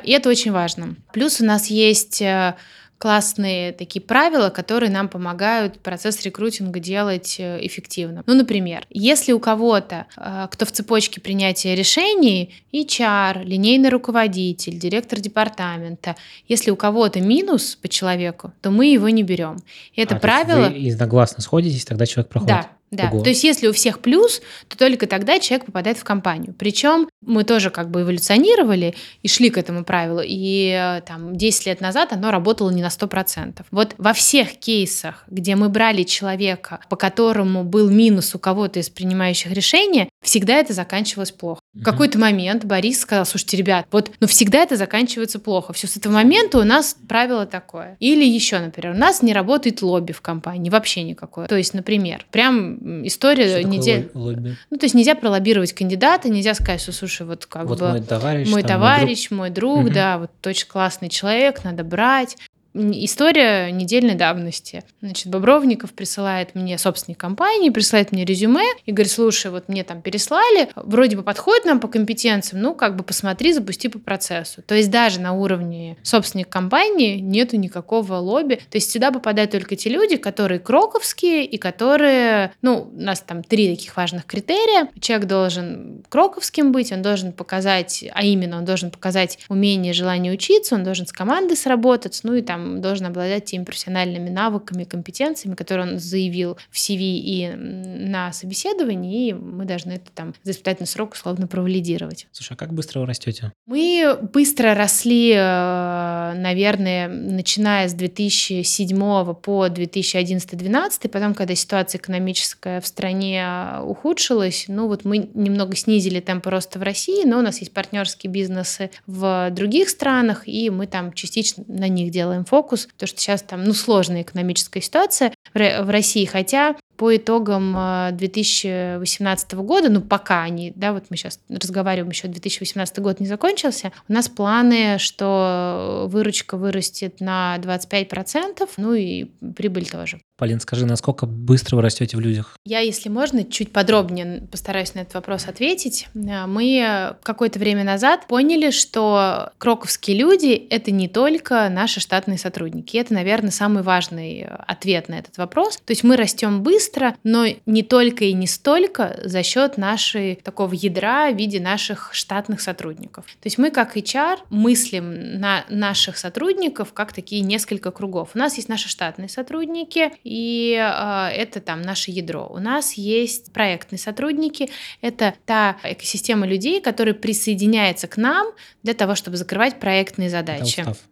И 0.04 0.12
это 0.12 0.30
очень 0.30 0.51
важно. 0.51 0.96
Плюс 1.13 1.39
у 1.39 1.46
нас 1.46 1.68
есть 1.68 2.22
э, 2.22 2.56
классные 3.00 3.72
такие 3.72 4.01
правила, 4.01 4.50
которые 4.50 4.91
нам 4.91 5.08
помогают 5.08 5.79
процесс 5.79 6.22
рекрутинга 6.24 6.82
делать 6.82 7.38
э, 7.39 7.65
эффективным. 7.65 8.24
Ну, 8.27 8.36
например, 8.36 8.86
если 8.89 9.32
у 9.32 9.39
кого-то, 9.39 10.06
э, 10.18 10.48
кто 10.51 10.65
в 10.65 10.72
цепочке 10.72 11.22
принятия 11.22 11.75
решений, 11.75 12.53
HR, 12.74 13.46
линейный 13.46 13.89
руководитель, 13.89 14.77
директор 14.77 15.22
департамента, 15.22 16.18
если 16.50 16.72
у 16.72 16.75
кого-то 16.75 17.22
минус 17.22 17.77
по 17.82 17.88
человеку, 17.88 18.51
то 18.62 18.70
мы 18.70 18.88
его 18.88 19.08
не 19.08 19.24
берем. 19.24 19.56
И 19.94 20.01
это 20.01 20.18
а, 20.18 20.20
правило... 20.20 20.68
Вы 20.68 20.75
единогласно 20.75 21.41
сходитесь, 21.41 21.86
тогда 21.86 22.06
человек 22.06 22.29
проходит. 22.29 22.53
Да, 22.53 22.70
да, 22.91 23.10
Ого. 23.12 23.22
то 23.22 23.29
есть 23.29 23.43
если 23.43 23.67
у 23.67 23.74
всех 23.74 24.00
плюс, 24.00 24.41
то 24.67 24.77
только 24.77 25.05
тогда 25.05 25.39
человек 25.39 25.65
попадает 25.65 25.98
в 25.98 26.03
компанию. 26.03 26.55
Причем 26.58 27.08
мы 27.22 27.43
тоже 27.43 27.69
как 27.69 27.91
бы 27.91 28.01
эволюционировали 28.01 28.96
и 29.22 29.27
шли 29.27 29.50
к 29.50 29.58
этому 29.58 29.84
правилу. 29.84 30.22
И 30.24 30.69
э, 30.69 31.01
там 31.01 31.36
10 31.36 31.65
лет 31.67 31.81
назад 31.81 32.13
оно 32.13 32.31
работало 32.31 32.72
не 32.72 32.81
на 32.81 32.88
100%. 32.88 33.62
Вот 33.69 33.93
во 33.98 34.13
всех 34.13 34.58
кейсах, 34.58 35.24
где 35.27 35.55
мы 35.55 35.69
брали 35.69 36.03
человека, 36.03 36.79
по 36.89 36.96
которому 36.96 37.63
был 37.63 37.89
минус 37.89 38.34
у 38.34 38.39
кого-то 38.39 38.79
из 38.79 38.89
принимающих 38.89 39.51
решения, 39.51 40.10
всегда 40.24 40.55
это 40.55 40.74
заканчивалось 40.74 41.31
плохо. 41.31 41.62
В 41.74 41.84
какой-то 41.84 42.17
момент 42.17 42.65
Борис 42.65 43.01
сказал, 43.01 43.25
слушайте, 43.25 43.58
ребят, 43.58 43.86
вот, 43.91 44.12
ну 44.19 44.27
всегда 44.27 44.60
это 44.60 44.75
заканчивается 44.75 45.39
плохо. 45.39 45.74
Все 45.74 45.88
с 45.88 45.96
этого 45.96 46.13
момента 46.13 46.58
у 46.58 46.63
нас 46.63 46.98
правило 47.08 47.46
такое. 47.46 47.96
Или 48.00 48.25
еще, 48.25 48.60
например, 48.60 48.96
у 48.96 48.98
нас 48.98 49.22
не 49.22 49.34
работает 49.34 49.81
лобби 49.84 50.12
в 50.12 50.22
компании, 50.22 50.69
вообще 50.69 51.03
никакое. 51.03 51.48
То 51.48 51.55
есть, 51.55 51.74
например, 51.74 52.25
прям 52.31 52.78
история 53.05 53.63
нельзя... 53.63 54.03
Лобби? 54.13 54.55
Ну, 54.69 54.77
то 54.77 54.86
есть 54.86 54.95
нельзя 54.95 55.15
пролоббировать 55.15 55.74
кандидата, 55.74 56.29
нельзя 56.29 56.53
сказать, 56.53 56.81
что, 56.81 56.91
слушай, 56.91 57.25
вот 57.25 57.45
как 57.45 57.65
вот 57.65 57.79
бы... 57.79 57.89
мой 57.89 58.01
товарищ, 58.01 58.50
мой 58.50 58.63
товарищ, 58.63 59.31
мой 59.31 59.50
друг, 59.50 59.75
мой 59.75 59.83
друг 59.83 59.88
угу. 59.88 59.93
да, 59.93 60.17
вот 60.19 60.31
очень 60.48 60.67
классный 60.67 61.09
человек, 61.09 61.63
надо 61.63 61.83
брать 61.83 62.38
история 62.79 63.71
недельной 63.71 64.15
давности. 64.15 64.83
Значит, 65.01 65.27
Бобровников 65.27 65.93
присылает 65.93 66.55
мне 66.55 66.77
собственник 66.77 67.17
компании, 67.17 67.69
присылает 67.69 68.12
мне 68.12 68.25
резюме 68.25 68.63
и 68.86 68.91
говорит, 68.91 69.12
слушай, 69.12 69.51
вот 69.51 69.67
мне 69.67 69.83
там 69.83 70.01
переслали, 70.01 70.69
вроде 70.75 71.17
бы 71.17 71.24
подходит 71.24 71.65
нам 71.65 71.79
по 71.79 71.88
компетенциям, 71.88 72.62
ну, 72.62 72.74
как 72.74 72.95
бы 72.95 73.03
посмотри, 73.03 73.53
запусти 73.53 73.88
по 73.88 74.00
процессу. 74.00 74.62
То 74.62 74.75
есть 74.75 74.89
даже 74.89 75.19
на 75.19 75.33
уровне 75.33 75.98
собственника 76.03 76.50
компании 76.51 77.19
нету 77.19 77.57
никакого 77.57 78.15
лобби. 78.15 78.55
То 78.55 78.77
есть 78.77 78.91
сюда 78.91 79.12
попадают 79.12 79.51
только 79.51 79.75
те 79.75 79.89
люди, 79.89 80.17
которые 80.17 80.59
кроковские 80.59 81.45
и 81.45 81.57
которые, 81.57 82.53
ну, 82.62 82.89
у 82.93 83.01
нас 83.01 83.21
там 83.21 83.43
три 83.43 83.75
таких 83.75 83.95
важных 83.95 84.25
критерия. 84.25 84.89
Человек 85.00 85.27
должен 85.27 86.03
кроковским 86.09 86.71
быть, 86.71 86.91
он 86.91 87.01
должен 87.01 87.33
показать, 87.33 88.05
а 88.13 88.24
именно 88.24 88.57
он 88.57 88.65
должен 88.65 88.91
показать 88.91 89.39
умение, 89.50 89.93
желание 89.93 90.31
учиться, 90.31 90.75
он 90.75 90.83
должен 90.83 91.05
с 91.05 91.12
командой 91.12 91.55
сработать, 91.55 92.19
ну 92.24 92.36
и 92.36 92.41
там 92.41 92.69
должен 92.78 93.08
обладать 93.08 93.46
теми 93.46 93.64
профессиональными 93.64 94.30
навыками, 94.30 94.84
компетенциями, 94.84 95.56
которые 95.56 95.92
он 95.92 96.00
заявил 96.00 96.58
в 96.70 96.78
CV 96.78 97.00
и 97.00 97.50
на 97.56 98.32
собеседовании, 98.34 99.30
и 99.30 99.34
мы 99.34 99.66
должны 99.66 99.94
это 99.94 100.12
там 100.14 100.34
за 100.44 100.52
испытательный 100.52 100.88
срок 100.88 101.14
условно 101.14 101.48
провалидировать. 101.48 102.28
Слушай, 102.32 102.54
а 102.54 102.56
как 102.56 102.74
быстро 102.74 103.00
вы 103.00 103.06
растете? 103.06 103.52
Мы 103.66 104.18
быстро 104.34 104.74
росли, 104.74 105.34
э, 105.36 106.34
наверное, 106.36 107.08
начиная 107.08 107.88
с 107.88 107.94
2007 107.94 109.34
по 109.34 109.68
2011-2012, 109.68 111.10
потом, 111.10 111.34
когда 111.34 111.56
ситуация 111.56 112.00
экономическая 112.00 112.82
в 112.82 112.88
стране 112.88 113.46
ухудшилась, 113.84 114.66
ну 114.68 114.88
вот 114.88 115.06
мы 115.06 115.30
немного 115.34 115.76
снизили 115.76 116.20
темпы 116.20 116.50
роста 116.50 116.80
в 116.80 116.84
России, 116.84 117.26
но 117.26 117.40
у 117.40 117.42
нас 117.42 117.60
есть 117.60 117.74
партнерские 117.74 118.32
бизнесы 118.32 118.92
в 119.08 119.50
других 119.52 119.90
странах, 119.90 120.48
и 120.48 120.70
мы 120.70 120.88
там 120.88 121.14
частично 121.14 121.64
на 121.68 121.88
них 121.88 122.12
делаем 122.12 122.46
фокус, 122.50 122.88
потому 122.88 123.08
что 123.08 123.20
сейчас 123.20 123.44
там, 123.44 123.63
ну, 123.63 123.74
сложная 123.74 124.24
экономическая 124.24 124.82
ситуация 124.82 125.34
в 125.53 125.91
России, 125.91 126.25
хотя 126.25 126.75
по 127.00 127.15
итогам 127.15 127.72
2018 128.18 129.53
а, 129.53 129.56
года, 129.56 129.89
ну 129.89 130.01
пока 130.01 130.44
они, 130.44 130.74
да, 130.75 130.91
вот 130.91 131.06
мы 131.10 131.15
сейчас 131.15 131.39
разговариваем, 131.48 132.12
еще 132.12 132.27
2018 132.27 133.00
год 133.00 133.22
не 133.22 133.25
закончился, 133.25 133.94
у 134.10 134.13
нас 134.13 134.27
планы, 134.27 134.98
что 135.00 136.08
выручка 136.10 136.58
вырастет 136.58 137.22
на 137.22 137.58
25%, 137.60 138.70
ну 138.75 138.94
и 138.94 139.27
прибыль 139.56 139.89
тоже. 139.89 140.20
Полин, 140.39 140.62
скажи, 140.62 140.86
насколько 140.86 141.25
быстро 141.25 141.75
вы 141.75 141.82
растете 141.82 142.15
в 142.15 142.22
людях? 142.22 142.56
Я, 142.65 142.79
если 142.79 143.10
можно, 143.10 143.44
чуть 143.44 143.74
подробнее 143.74 144.48
постараюсь 144.50 144.94
на 144.94 145.00
этот 145.00 145.13
вопрос 145.15 145.48
ответить. 145.48 146.08
А, 146.15 146.48
мы 146.48 147.15
какое-то 147.24 147.60
время 147.60 147.84
назад 147.84 148.25
поняли, 148.27 148.72
что 148.72 149.51
кроковские 149.58 150.18
люди— 150.18 150.53
это 150.70 150.91
не 150.91 151.10
только 151.10 151.68
наши 151.70 152.00
штатные 152.00 152.38
сотрудники. 152.38 152.96
Это, 152.96 153.13
наверное, 153.13 153.51
самый 153.51 153.84
важный 153.84 154.44
ответ 154.44 155.10
на 155.10 155.15
этот 155.20 155.38
вопрос. 155.38 155.77
То 155.77 155.91
есть 155.91 156.06
мы 156.06 156.15
растем 156.15 156.63
быстро, 156.63 156.88
но 157.24 157.46
не 157.65 157.84
только 157.84 158.25
и 158.25 158.34
не 158.34 158.48
столько 158.48 159.19
за 159.24 159.43
счет 159.43 159.77
нашей 159.77 160.36
такого 160.36 160.74
ядра 160.74 161.31
в 161.31 161.36
виде 161.36 161.60
наших 161.60 162.13
штатных 162.13 162.62
сотрудников. 162.62 163.25
То 163.25 163.46
есть 163.46 163.58
мы 163.58 163.72
как 163.72 163.96
HR 163.98 164.39
мыслим 164.50 165.39
на 165.39 165.65
наших 165.69 166.17
сотрудников 166.17 166.93
как 166.93 167.13
такие 167.13 167.41
несколько 167.41 167.91
кругов. 167.91 168.31
У 168.34 168.38
нас 168.38 168.58
есть 168.58 168.69
наши 168.69 168.89
штатные 168.89 169.29
сотрудники, 169.29 170.12
и 170.24 170.74
э, 170.74 171.29
это 171.36 171.60
там 171.60 171.81
наше 171.81 172.12
ядро. 172.12 172.48
У 172.50 172.60
нас 172.60 172.93
есть 172.93 173.51
проектные 173.53 174.00
сотрудники, 174.00 174.69
это 175.01 175.34
та 175.46 175.77
экосистема 175.84 176.46
людей, 176.46 176.81
которые 176.81 177.13
присоединяются 177.13 178.08
к 178.08 178.17
нам 178.17 178.48
для 178.84 178.93
того, 178.93 179.15
чтобы 179.15 179.38
закрывать 179.38 179.79
проектные 179.79 180.29
задачи. 180.29 180.81
Это 180.81 180.91
устав. 180.91 181.10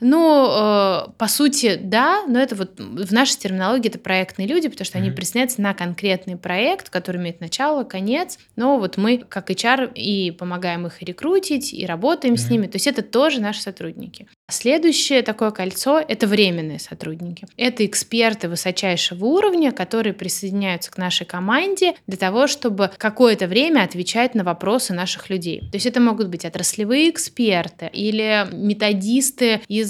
Ну, 0.00 0.48
э, 0.50 1.10
по 1.16 1.28
сути, 1.28 1.78
да, 1.82 2.24
но 2.26 2.38
это 2.38 2.54
вот 2.54 2.78
в 2.78 3.12
нашей 3.12 3.38
терминологии 3.38 3.88
это 3.88 3.98
проектные 3.98 4.46
люди, 4.46 4.68
потому 4.68 4.84
что 4.84 4.98
mm-hmm. 4.98 5.02
они 5.02 5.10
присоединяются 5.10 5.62
на 5.62 5.74
конкретный 5.74 6.36
проект, 6.36 6.90
который 6.90 7.20
имеет 7.20 7.40
начало, 7.40 7.84
конец. 7.84 8.38
Но 8.56 8.78
вот 8.78 8.96
мы, 8.96 9.18
как 9.18 9.50
HR, 9.50 9.92
и 9.94 10.30
помогаем 10.30 10.86
их 10.86 11.02
рекрутить, 11.02 11.72
и 11.72 11.86
работаем 11.86 12.34
mm-hmm. 12.34 12.36
с 12.36 12.50
ними. 12.50 12.66
То 12.66 12.76
есть 12.76 12.86
это 12.86 13.02
тоже 13.02 13.40
наши 13.40 13.62
сотрудники. 13.62 14.26
Следующее 14.48 15.22
такое 15.22 15.50
кольцо— 15.50 15.98
это 16.08 16.28
временные 16.28 16.78
сотрудники. 16.78 17.48
Это 17.56 17.84
эксперты 17.84 18.48
высочайшего 18.48 19.24
уровня, 19.24 19.72
которые 19.72 20.12
присоединяются 20.12 20.90
к 20.92 20.98
нашей 20.98 21.26
команде 21.26 21.94
для 22.06 22.16
того, 22.16 22.46
чтобы 22.46 22.92
какое-то 22.96 23.48
время 23.48 23.82
отвечать 23.82 24.36
на 24.36 24.44
вопросы 24.44 24.94
наших 24.94 25.30
людей. 25.30 25.60
То 25.60 25.76
есть 25.76 25.86
это 25.86 26.00
могут 26.00 26.28
быть 26.28 26.44
отраслевые 26.44 27.10
эксперты 27.10 27.90
или 27.92 28.46
методисты 28.52 29.62
из 29.66 29.85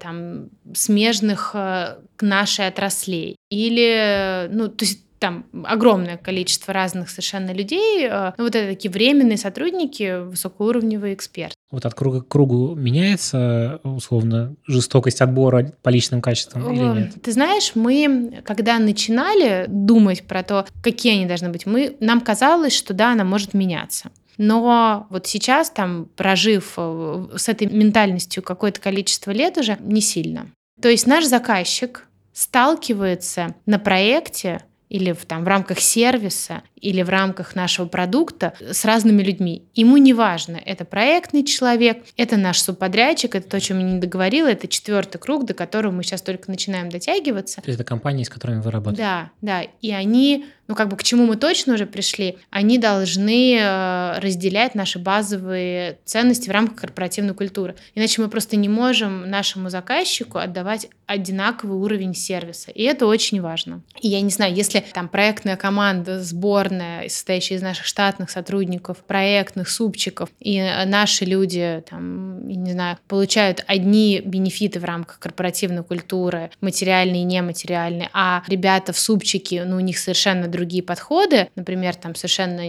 там, 0.00 0.48
смежных 0.74 1.52
э, 1.54 1.96
к 2.16 2.22
нашей 2.22 2.66
отраслей. 2.66 3.36
Или, 3.50 4.48
ну, 4.50 4.68
то 4.68 4.84
есть 4.84 5.04
там 5.24 5.46
огромное 5.64 6.18
количество 6.18 6.74
разных 6.74 7.08
совершенно 7.08 7.50
людей. 7.50 8.06
Э, 8.06 8.32
ну, 8.36 8.44
вот 8.44 8.54
это 8.54 8.68
такие 8.68 8.90
временные 8.90 9.38
сотрудники, 9.38 10.22
высокоуровневые 10.22 11.14
эксперты. 11.14 11.54
Вот 11.70 11.86
от 11.86 11.94
круга 11.94 12.20
к 12.20 12.28
кругу 12.28 12.74
меняется, 12.74 13.80
условно, 13.84 14.54
жестокость 14.66 15.22
отбора 15.22 15.72
по 15.82 15.88
личным 15.88 16.20
качествам 16.20 16.70
или 16.70 17.00
нет? 17.00 17.14
Ты 17.22 17.32
знаешь, 17.32 17.72
мы, 17.74 18.42
когда 18.44 18.78
начинали 18.78 19.64
думать 19.68 20.24
про 20.24 20.42
то, 20.42 20.66
какие 20.82 21.14
они 21.14 21.26
должны 21.26 21.48
быть, 21.48 21.64
мы, 21.64 21.96
нам 22.00 22.20
казалось, 22.20 22.76
что 22.76 22.92
да, 22.92 23.12
она 23.12 23.24
может 23.24 23.54
меняться. 23.54 24.10
Но 24.36 25.06
вот 25.10 25.26
сейчас, 25.26 25.70
там, 25.70 26.08
прожив 26.16 26.74
э, 26.76 27.28
с 27.36 27.48
этой 27.48 27.68
ментальностью 27.68 28.42
какое-то 28.42 28.80
количество 28.80 29.30
лет 29.30 29.58
уже, 29.58 29.76
не 29.80 30.00
сильно. 30.00 30.48
То 30.80 30.88
есть 30.88 31.06
наш 31.06 31.24
заказчик 31.24 32.06
сталкивается 32.32 33.54
на 33.66 33.78
проекте 33.78 34.64
или 34.88 35.12
в, 35.12 35.24
там, 35.24 35.44
в 35.44 35.48
рамках 35.48 35.80
сервиса, 35.80 36.62
или 36.84 37.02
в 37.02 37.08
рамках 37.08 37.56
нашего 37.56 37.86
продукта 37.86 38.52
с 38.60 38.84
разными 38.84 39.22
людьми. 39.22 39.64
Ему 39.74 39.96
не 39.96 40.12
важно, 40.12 40.60
это 40.64 40.84
проектный 40.84 41.42
человек, 41.42 42.04
это 42.16 42.36
наш 42.36 42.60
субподрядчик, 42.60 43.34
это 43.34 43.48
то, 43.48 43.56
о 43.56 43.60
чем 43.60 43.78
я 43.78 43.84
не 43.84 43.98
договорила, 43.98 44.48
это 44.48 44.68
четвертый 44.68 45.18
круг, 45.18 45.46
до 45.46 45.54
которого 45.54 45.92
мы 45.92 46.02
сейчас 46.02 46.20
только 46.20 46.50
начинаем 46.50 46.90
дотягиваться. 46.90 47.62
То 47.62 47.68
есть 47.68 47.80
это 47.80 47.88
компании, 47.88 48.22
с 48.22 48.28
которыми 48.28 48.60
вы 48.60 48.70
работаете? 48.70 49.02
Да, 49.02 49.30
да. 49.40 49.62
И 49.80 49.90
они 49.92 50.44
ну 50.68 50.74
как 50.74 50.88
бы 50.88 50.96
к 50.96 51.02
чему 51.02 51.26
мы 51.26 51.36
точно 51.36 51.74
уже 51.74 51.86
пришли, 51.86 52.38
они 52.50 52.78
должны 52.78 53.58
э, 53.58 54.18
разделять 54.18 54.74
наши 54.74 54.98
базовые 54.98 55.98
ценности 56.04 56.48
в 56.48 56.52
рамках 56.52 56.80
корпоративной 56.80 57.34
культуры. 57.34 57.76
Иначе 57.94 58.22
мы 58.22 58.28
просто 58.28 58.56
не 58.56 58.68
можем 58.68 59.28
нашему 59.28 59.68
заказчику 59.68 60.38
отдавать 60.38 60.88
одинаковый 61.06 61.76
уровень 61.76 62.14
сервиса. 62.14 62.70
И 62.70 62.82
это 62.82 63.06
очень 63.06 63.40
важно. 63.40 63.82
И 64.00 64.08
я 64.08 64.20
не 64.20 64.30
знаю, 64.30 64.54
если 64.54 64.84
там 64.92 65.08
проектная 65.08 65.56
команда, 65.56 66.22
сборная, 66.74 67.08
состоящая 67.08 67.56
из 67.56 67.62
наших 67.62 67.86
штатных 67.86 68.30
сотрудников, 68.30 68.98
проектных 68.98 69.68
супчиков, 69.68 70.28
и 70.40 70.60
наши 70.86 71.24
люди, 71.24 71.82
там, 71.88 72.46
не 72.48 72.72
знаю, 72.72 72.98
получают 73.08 73.64
одни 73.66 74.20
бенефиты 74.24 74.80
в 74.80 74.84
рамках 74.84 75.18
корпоративной 75.18 75.84
культуры, 75.84 76.50
материальные 76.60 77.22
и 77.22 77.24
нематериальные, 77.24 78.10
а 78.12 78.42
ребята 78.46 78.92
в 78.92 78.98
супчике, 78.98 79.64
ну, 79.64 79.76
у 79.76 79.80
них 79.80 79.98
совершенно 79.98 80.48
другие 80.48 80.82
подходы, 80.82 81.48
например, 81.56 81.94
там 81.94 82.14
совершенно 82.14 82.68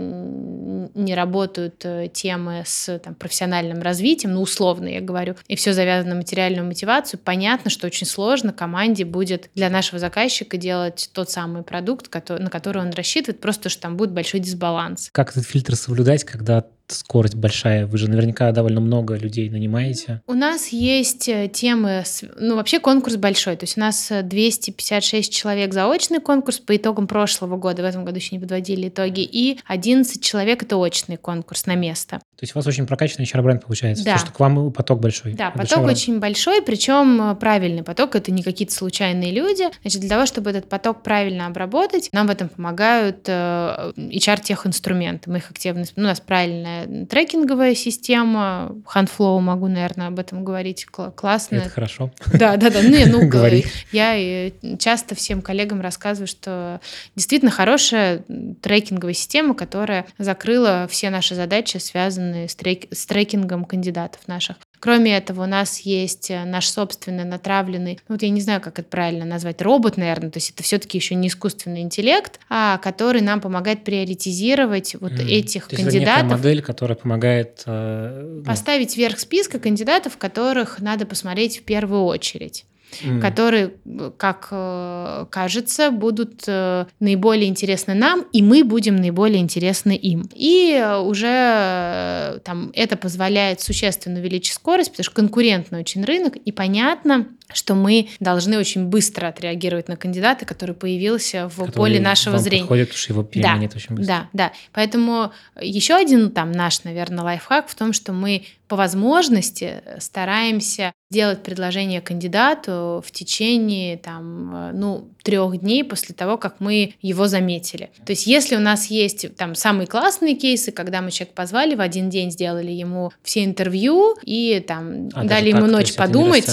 не 0.94 1.16
работают 1.16 1.84
э, 1.84 2.08
темы 2.12 2.64
с 2.66 3.00
там, 3.00 3.16
профессиональным 3.16 3.82
развитием, 3.82 4.34
ну, 4.34 4.42
условно 4.42 4.88
я 4.88 5.02
говорю, 5.02 5.36
и 5.48 5.56
все 5.56 5.74
завязано 5.74 6.12
на 6.12 6.16
материальную 6.18 6.66
мотивацию, 6.66 7.20
понятно, 7.24 7.70
что 7.70 7.88
очень 7.88 8.06
сложно 8.08 8.54
команде 8.54 9.06
будет 9.06 9.50
для 9.56 9.70
нашего 9.70 10.00
заказчика 10.00 10.58
делать 10.58 11.10
тот 11.14 11.30
самый 11.30 11.64
продукт, 11.64 12.08
который, 12.08 12.44
на 12.44 12.50
который 12.50 12.82
он 12.82 12.92
рассчитывает, 12.92 13.42
просто 13.42 13.70
что 13.70 13.82
там 13.82 13.95
будет 13.96 14.12
большой 14.12 14.40
дисбаланс. 14.40 15.10
Как 15.12 15.32
этот 15.32 15.46
фильтр 15.46 15.76
соблюдать, 15.76 16.24
когда 16.24 16.66
скорость 16.88 17.36
большая? 17.36 17.86
Вы 17.86 17.98
же 17.98 18.10
наверняка 18.10 18.52
довольно 18.52 18.82
много 18.82 19.16
людей 19.16 19.50
нанимаете. 19.50 20.22
У 20.28 20.34
нас 20.34 20.70
есть 20.70 21.28
э, 21.28 21.50
темы, 21.52 22.04
ну 22.38 22.56
вообще 22.56 22.80
конкурс 22.80 23.16
большой, 23.16 23.56
то 23.56 23.64
есть 23.64 23.78
у 23.78 23.82
нас 23.82 24.12
256 24.24 25.30
э, 25.30 25.34
человек 25.34 25.74
заочный 25.74 26.20
конкурс 26.20 26.60
по 26.60 26.76
итогам 26.76 27.08
прошлого 27.08 27.58
года, 27.58 27.82
в 27.82 27.86
этом 27.86 28.06
году 28.06 28.18
еще 28.18 28.36
не 28.36 28.40
подводили 28.40 28.90
итоги, 28.90 29.22
и 29.22 29.60
11 29.66 30.22
человек 30.22 30.64
это 30.64 30.78
очный 30.78 31.18
конкурс 31.18 31.66
на 31.66 31.76
место. 31.76 32.18
То 32.18 32.44
есть 32.44 32.56
у 32.56 32.60
вас 32.60 32.68
очень 32.68 32.86
прокачанный 32.86 33.26
HR-бренд 33.26 33.66
получается, 33.66 34.04
да. 34.04 34.14
потому 34.14 34.28
что 34.28 34.36
к 34.36 34.40
вам 34.40 34.72
поток 34.72 35.00
большой. 35.00 35.34
Да, 35.34 35.52
поток 35.52 35.80
большой 35.80 35.92
очень 35.92 36.20
большой, 36.20 36.62
причем 36.62 37.32
э, 37.32 37.36
правильный 37.36 37.84
поток, 37.84 38.16
это 38.16 38.32
не 38.32 38.44
какие-то 38.44 38.74
случайные 38.74 39.32
люди. 39.32 39.64
Значит, 39.82 40.02
для 40.02 40.10
того, 40.10 40.26
чтобы 40.26 40.50
этот 40.50 40.70
поток 40.70 41.02
правильно 41.02 41.48
обработать, 41.48 42.10
нам 42.12 42.28
в 42.28 42.30
этом 42.30 42.50
помогают 42.50 43.28
HR-тех 43.28 44.68
инструменты. 44.68 45.30
Мы 45.30 45.38
их 45.38 45.50
активно, 45.50 45.84
ну, 45.96 46.04
у 46.04 46.08
нас 46.08 46.20
правильная 46.20 46.75
трекинговая 47.10 47.76
система. 47.76 48.76
Handflow 48.94 49.40
могу, 49.40 49.68
наверное, 49.68 50.08
об 50.08 50.20
этом 50.20 50.44
говорить. 50.44 50.86
Классно. 50.86 51.58
Это 51.58 51.70
хорошо. 51.70 52.12
Да, 52.34 52.58
да, 52.58 52.70
да. 52.70 52.82
Ну, 52.82 52.96
я, 52.96 53.06
ну, 53.12 53.28
Говори. 53.28 53.66
я 53.92 54.52
часто 54.78 55.16
всем 55.16 55.42
коллегам 55.42 55.82
рассказываю, 55.82 56.28
что 56.28 56.82
действительно 57.16 57.52
хорошая 57.52 58.24
трекинговая 58.62 59.14
система, 59.14 59.54
которая 59.54 60.06
закрыла 60.18 60.88
все 60.90 61.10
наши 61.10 61.36
задачи, 61.36 61.78
связанные 61.78 62.50
с, 62.50 62.56
трек 62.56 62.86
с 62.92 63.06
трекингом 63.06 63.66
кандидатов 63.66 64.28
наших. 64.28 64.58
Кроме 64.86 65.18
этого, 65.18 65.46
у 65.46 65.48
нас 65.48 65.80
есть 65.80 66.30
э, 66.30 66.46
наш 66.46 66.70
собственный 66.70 67.24
натравленный, 67.24 68.00
ну 68.08 68.14
вот 68.14 68.22
я 68.22 68.30
не 68.30 68.40
знаю, 68.40 68.62
как 68.62 68.78
это 68.78 68.88
правильно 68.88 69.26
назвать, 69.26 69.60
робот, 69.64 69.98
наверное, 69.98 70.30
то 70.30 70.38
есть 70.38 70.52
это 70.52 70.62
все-таки 70.62 71.00
еще 71.00 71.16
не 71.16 71.30
искусственный 71.30 71.82
интеллект, 71.82 72.40
а 72.50 72.78
который 72.78 73.22
нам 73.22 73.42
помогает 73.42 73.84
приоритизировать 73.84 74.96
вот 75.00 75.14
mm. 75.14 75.28
этих 75.28 75.70
то 75.70 75.76
кандидатов. 75.76 76.26
Это 76.28 76.38
модель, 76.38 76.62
которая 76.62 76.96
помогает 76.96 77.64
э, 77.66 78.44
поставить 78.46 78.96
вверх 78.96 79.18
списка 79.18 79.58
кандидатов, 79.58 80.18
которых 80.18 80.80
надо 80.80 81.08
посмотреть 81.08 81.62
в 81.62 81.64
первую 81.64 82.04
очередь 82.04 82.64
mm. 83.02 83.20
которые, 83.22 83.74
как 84.18 84.48
э, 84.52 85.26
кажется, 85.30 85.92
будут 85.92 86.44
э, 86.48 86.86
наиболее 87.00 87.48
интересны 87.48 87.94
нам, 87.94 88.26
и 88.32 88.42
мы 88.42 88.64
будем 88.64 88.96
наиболее 88.96 89.42
интересны 89.42 89.96
им. 89.96 90.30
И 90.34 90.84
уже 91.04 91.28
э, 91.32 92.40
там 92.44 92.72
это 92.74 92.98
позволяет 92.98 93.62
существенно 93.62 94.20
увеличить 94.20 94.54
скорость, 94.54 94.92
потому 94.92 95.04
что 95.06 95.14
конкурентный 95.14 95.80
очень 95.80 96.04
рынок, 96.04 96.36
и 96.36 96.52
понятно, 96.52 97.28
что 97.56 97.74
мы 97.74 98.10
должны 98.20 98.60
очень 98.60 98.86
быстро 98.86 99.28
отреагировать 99.28 99.88
на 99.88 99.96
кандидата, 99.96 100.46
который 100.46 100.76
появился 100.76 101.48
в 101.48 101.56
который 101.56 101.72
поле 101.72 102.00
нашего 102.00 102.38
зрения. 102.38 102.64
Подходит, 102.64 102.90
потому 102.90 103.00
что 103.00 103.14
его 103.14 103.24
переменит 103.24 103.72
да, 103.72 103.78
очень 103.78 103.96
быстро. 103.96 104.14
Да, 104.14 104.30
да. 104.34 104.52
Поэтому 104.74 105.32
еще 105.60 105.96
один 105.96 106.32
там 106.32 106.52
наш, 106.52 106.84
наверное, 106.84 107.24
лайфхак 107.24 107.70
в 107.70 107.76
том, 107.76 107.94
что 107.94 108.12
мы 108.12 108.46
по 108.68 108.76
возможности 108.76 109.84
стараемся 110.00 110.92
делать 111.12 111.44
предложение 111.44 112.02
кандидату 112.02 113.04
в 113.06 113.12
течение 113.12 113.98
там, 113.98 114.72
ну, 114.78 115.10
трех 115.24 115.60
дней 115.60 115.84
после 115.84 116.16
того, 116.16 116.38
как 116.38 116.60
мы 116.60 116.96
его 117.02 117.28
заметили. 117.28 117.92
То 118.06 118.12
есть, 118.12 118.26
если 118.26 118.56
у 118.56 118.60
нас 118.60 118.88
есть 118.88 119.36
там 119.36 119.56
самые 119.56 119.88
классные 119.88 120.36
кейсы, 120.36 120.72
когда 120.72 121.02
мы 121.02 121.12
человека 121.12 121.36
позвали, 121.36 121.76
в 121.76 121.82
один 121.82 122.10
день 122.10 122.32
сделали 122.32 122.72
ему 122.72 123.12
все 123.22 123.46
интервью 123.46 124.16
и 124.24 124.64
там 124.68 125.10
а, 125.14 125.24
дали 125.24 125.50
ему 125.50 125.62
так, 125.62 125.72
ночь 125.72 125.94
подумать. 125.94 126.50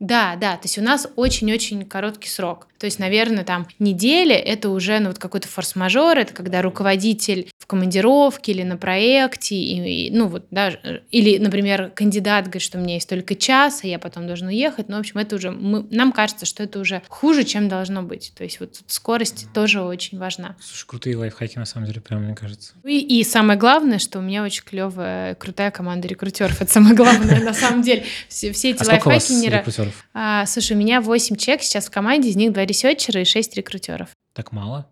Да, 0.00 0.34
да, 0.42 0.56
то 0.56 0.64
есть 0.64 0.76
у 0.76 0.82
нас 0.82 1.06
очень-очень 1.14 1.86
короткий 1.86 2.28
срок. 2.28 2.66
То 2.82 2.86
есть, 2.86 2.98
наверное, 2.98 3.44
там 3.44 3.68
неделя— 3.78 4.34
это 4.36 4.68
уже 4.68 4.98
ну, 4.98 5.10
вот 5.10 5.18
какой-то 5.20 5.46
форс-мажор, 5.46 6.18
это 6.18 6.34
когда 6.34 6.62
руководитель 6.62 7.48
в 7.56 7.66
командировке 7.68 8.50
или 8.50 8.64
на 8.64 8.76
проекте, 8.76 9.54
и, 9.54 10.08
и, 10.08 10.10
ну 10.10 10.26
вот, 10.26 10.46
да, 10.50 10.70
или, 11.12 11.38
например, 11.38 11.92
кандидат 11.94 12.46
говорит, 12.46 12.62
что 12.62 12.78
у 12.78 12.80
меня 12.80 12.94
есть 12.94 13.08
только 13.08 13.36
час, 13.36 13.84
а 13.84 13.86
я 13.86 14.00
потом 14.00 14.26
должен 14.26 14.48
уехать. 14.48 14.88
Ну, 14.88 14.96
в 14.96 14.98
общем, 14.98 15.18
это 15.18 15.36
уже, 15.36 15.52
мы, 15.52 15.86
нам 15.92 16.10
кажется, 16.10 16.44
что 16.44 16.64
это 16.64 16.80
уже 16.80 17.02
хуже, 17.06 17.44
чем 17.44 17.68
должно 17.68 18.02
быть. 18.02 18.32
То 18.36 18.42
есть 18.42 18.58
вот 18.58 18.80
скорость 18.88 19.46
тоже 19.54 19.80
очень 19.80 20.18
важна. 20.18 20.56
Слушай, 20.60 20.86
крутые 20.88 21.16
лайфхаки, 21.16 21.58
на 21.58 21.66
самом 21.66 21.86
деле, 21.86 22.00
прям, 22.00 22.24
мне 22.24 22.34
кажется. 22.34 22.72
И, 22.84 22.98
и 22.98 23.22
самое 23.22 23.56
главное, 23.56 24.00
что 24.00 24.18
у 24.18 24.22
меня 24.22 24.42
очень 24.42 24.64
клевая, 24.64 25.36
крутая 25.36 25.70
команда 25.70 26.08
рекрутеров. 26.08 26.60
Это 26.60 26.72
самое 26.72 26.96
главное, 26.96 27.44
на 27.44 27.54
самом 27.54 27.82
деле. 27.82 28.04
Все 28.28 28.48
эти 28.48 28.84
лайфхаки 28.84 29.34
не... 29.34 29.50
рекрутеров? 29.50 30.04
Слушай, 30.46 30.72
у 30.72 30.80
меня 30.80 31.00
8 31.00 31.36
человек 31.36 31.62
сейчас 31.62 31.86
в 31.86 31.90
команде, 31.92 32.28
из 32.28 32.34
них 32.34 32.52
2 32.52 32.71
ресерчера 32.72 33.20
и 33.20 33.24
6 33.24 33.56
рекрутеров. 33.56 34.08
Так 34.34 34.50
мало? 34.52 34.88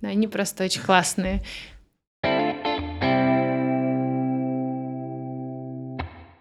Да, 0.00 0.08
они 0.08 0.28
просто 0.28 0.62
очень 0.62 0.82
классные. 0.82 1.42